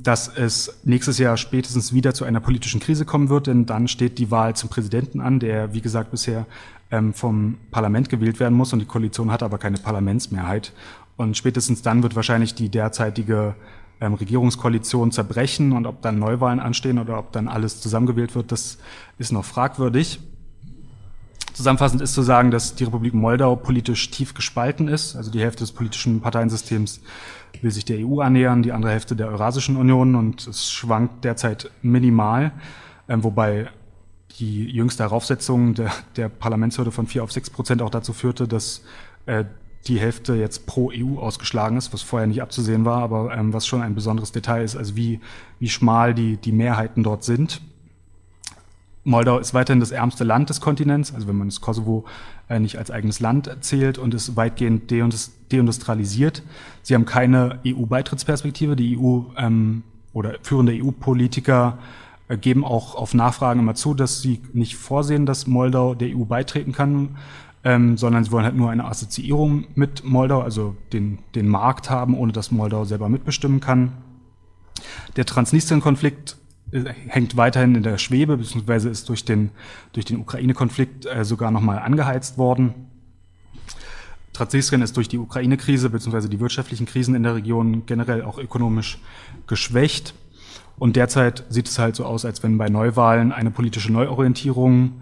[0.03, 4.17] dass es nächstes Jahr spätestens wieder zu einer politischen Krise kommen wird, denn dann steht
[4.17, 6.45] die Wahl zum Präsidenten an, der, wie gesagt, bisher
[6.89, 10.71] ähm, vom Parlament gewählt werden muss und die Koalition hat aber keine Parlamentsmehrheit.
[11.17, 13.55] Und spätestens dann wird wahrscheinlich die derzeitige
[13.99, 18.77] ähm, Regierungskoalition zerbrechen und ob dann Neuwahlen anstehen oder ob dann alles zusammengewählt wird, das
[19.17, 20.21] ist noch fragwürdig.
[21.53, 25.17] Zusammenfassend ist zu sagen, dass die Republik Moldau politisch tief gespalten ist.
[25.17, 27.01] Also die Hälfte des politischen Parteiensystems
[27.61, 31.69] will sich der EU annähern, die andere Hälfte der Eurasischen Union und es schwankt derzeit
[31.81, 32.51] minimal,
[33.07, 33.69] ähm, wobei
[34.39, 38.83] die jüngste Heraufsetzung der, der Parlamentshürde von vier auf sechs Prozent auch dazu führte, dass
[39.25, 39.43] äh,
[39.87, 43.65] die Hälfte jetzt pro EU ausgeschlagen ist, was vorher nicht abzusehen war, aber ähm, was
[43.65, 45.19] schon ein besonderes Detail ist, also wie,
[45.59, 47.61] wie schmal die, die Mehrheiten dort sind.
[49.03, 52.05] Moldau ist weiterhin das ärmste Land des Kontinents, also wenn man das Kosovo
[52.49, 56.43] äh, nicht als eigenes Land zählt und ist weitgehend deindustrialisiert.
[56.83, 58.75] Sie haben keine EU-Beitrittsperspektive.
[58.75, 59.83] Die EU ähm,
[60.13, 61.79] oder führende EU-Politiker
[62.27, 66.25] äh, geben auch auf Nachfragen immer zu, dass sie nicht vorsehen, dass Moldau der EU
[66.25, 67.17] beitreten kann,
[67.63, 72.15] ähm, sondern sie wollen halt nur eine Assoziierung mit Moldau, also den, den Markt haben,
[72.15, 73.93] ohne dass Moldau selber mitbestimmen kann.
[75.15, 76.37] Der Transnistrien-Konflikt
[77.07, 79.51] hängt weiterhin in der Schwebe, beziehungsweise ist durch den,
[79.93, 82.73] durch den Ukraine-Konflikt äh, sogar nochmal angeheizt worden.
[84.33, 88.99] Transnistrien ist durch die Ukraine-Krise beziehungsweise die wirtschaftlichen Krisen in der Region generell auch ökonomisch
[89.47, 90.13] geschwächt.
[90.79, 95.01] Und derzeit sieht es halt so aus, als wenn bei Neuwahlen eine politische Neuorientierung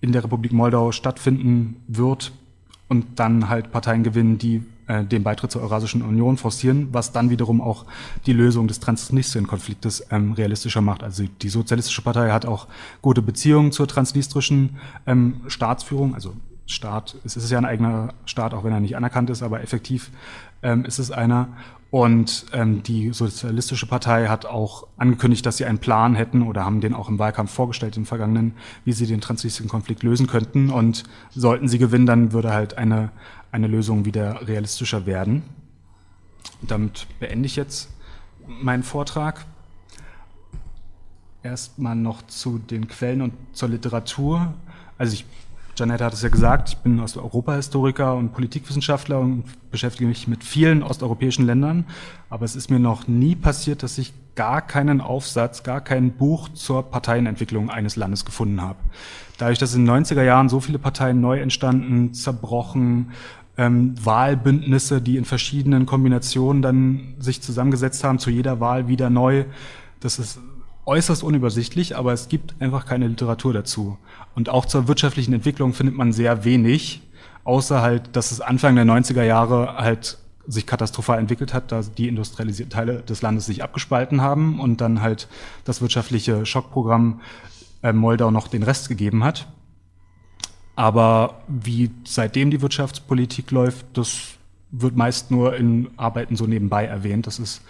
[0.00, 2.32] in der Republik Moldau stattfinden wird
[2.88, 7.30] und dann halt Parteien gewinnen, die äh, den Beitritt zur Eurasischen Union forcieren, was dann
[7.30, 7.84] wiederum auch
[8.26, 11.02] die Lösung des Transnistrien-Konfliktes ähm, realistischer macht.
[11.02, 12.68] Also die Sozialistische Partei hat auch
[13.02, 14.76] gute Beziehungen zur transnistrischen
[15.06, 16.34] ähm, Staatsführung, also
[16.68, 20.10] Staat, es ist ja ein eigener Staat, auch wenn er nicht anerkannt ist, aber effektiv
[20.62, 21.48] ähm, ist es einer.
[21.90, 26.80] Und ähm, die Sozialistische Partei hat auch angekündigt, dass sie einen Plan hätten oder haben
[26.80, 30.70] den auch im Wahlkampf vorgestellt im vergangenen, wie sie den transnistrischen Konflikt lösen könnten.
[30.70, 33.10] Und sollten sie gewinnen, dann würde halt eine
[33.56, 35.42] eine Lösung wieder realistischer werden.
[36.60, 37.88] damit beende ich jetzt
[38.46, 39.46] meinen Vortrag.
[41.42, 44.54] Erstmal noch zu den Quellen und zur Literatur.
[44.98, 45.24] Also ich,
[45.74, 50.82] Janette hat es ja gesagt, ich bin Osteuropa-Historiker und Politikwissenschaftler und beschäftige mich mit vielen
[50.82, 51.86] osteuropäischen Ländern.
[52.28, 56.50] Aber es ist mir noch nie passiert, dass ich gar keinen Aufsatz, gar kein Buch
[56.50, 58.78] zur Parteienentwicklung eines Landes gefunden habe.
[59.38, 63.12] Dadurch, dass in den 90er Jahren so viele Parteien neu entstanden, zerbrochen,
[63.58, 69.44] ähm, Wahlbündnisse, die in verschiedenen Kombinationen dann sich zusammengesetzt haben, zu jeder Wahl wieder neu.
[70.00, 70.38] Das ist
[70.84, 73.98] äußerst unübersichtlich, aber es gibt einfach keine Literatur dazu.
[74.34, 77.02] Und auch zur wirtschaftlichen Entwicklung findet man sehr wenig,
[77.44, 82.06] außer halt, dass es Anfang der 90er Jahre halt sich katastrophal entwickelt hat, da die
[82.06, 85.28] industrialisierten Teile des Landes sich abgespalten haben und dann halt
[85.64, 87.20] das wirtschaftliche Schockprogramm
[87.82, 89.48] äh, Moldau noch den Rest gegeben hat.
[90.76, 94.34] Aber wie seitdem die Wirtschaftspolitik läuft, das
[94.70, 97.26] wird meist nur in Arbeiten so nebenbei erwähnt.
[97.26, 97.62] Das ist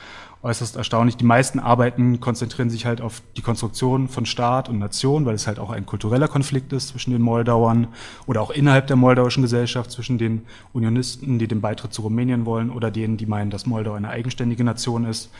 [0.43, 1.17] äußerst erstaunlich.
[1.17, 5.47] Die meisten Arbeiten konzentrieren sich halt auf die Konstruktion von Staat und Nation, weil es
[5.47, 7.89] halt auch ein kultureller Konflikt ist zwischen den Moldauern
[8.27, 10.43] oder auch innerhalb der moldauischen Gesellschaft zwischen den
[10.73, 14.65] Unionisten, die den Beitritt zu Rumänien wollen oder denen, die meinen, dass Moldau eine eigenständige
[14.65, 15.31] Nation ist,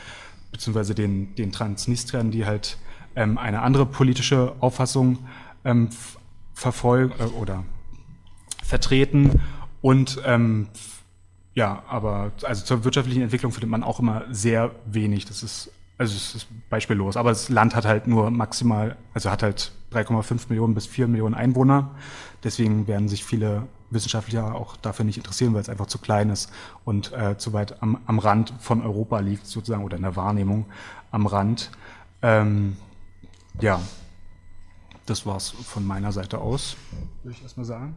[0.51, 2.77] beziehungsweise den, den Transnistriern, die halt
[3.15, 5.19] ähm, eine andere politische Auffassung
[5.63, 5.89] ähm,
[6.57, 7.63] verfolgen äh, oder
[8.63, 9.39] vertreten
[9.81, 10.69] und ähm,
[11.53, 15.25] ja, aber also zur wirtschaftlichen Entwicklung findet man auch immer sehr wenig.
[15.25, 17.17] Das ist also es ist beispiellos.
[17.17, 21.33] Aber das Land hat halt nur maximal, also hat halt 3,5 Millionen bis 4 Millionen
[21.33, 21.91] Einwohner.
[22.43, 26.51] Deswegen werden sich viele Wissenschaftler auch dafür nicht interessieren, weil es einfach zu klein ist
[26.85, 30.65] und äh, zu weit am, am Rand von Europa liegt, sozusagen, oder in der Wahrnehmung
[31.09, 31.71] am Rand.
[32.21, 32.77] Ähm,
[33.59, 33.79] ja,
[35.07, 36.75] das war's von meiner Seite aus,
[37.23, 37.95] würde ich erstmal sagen.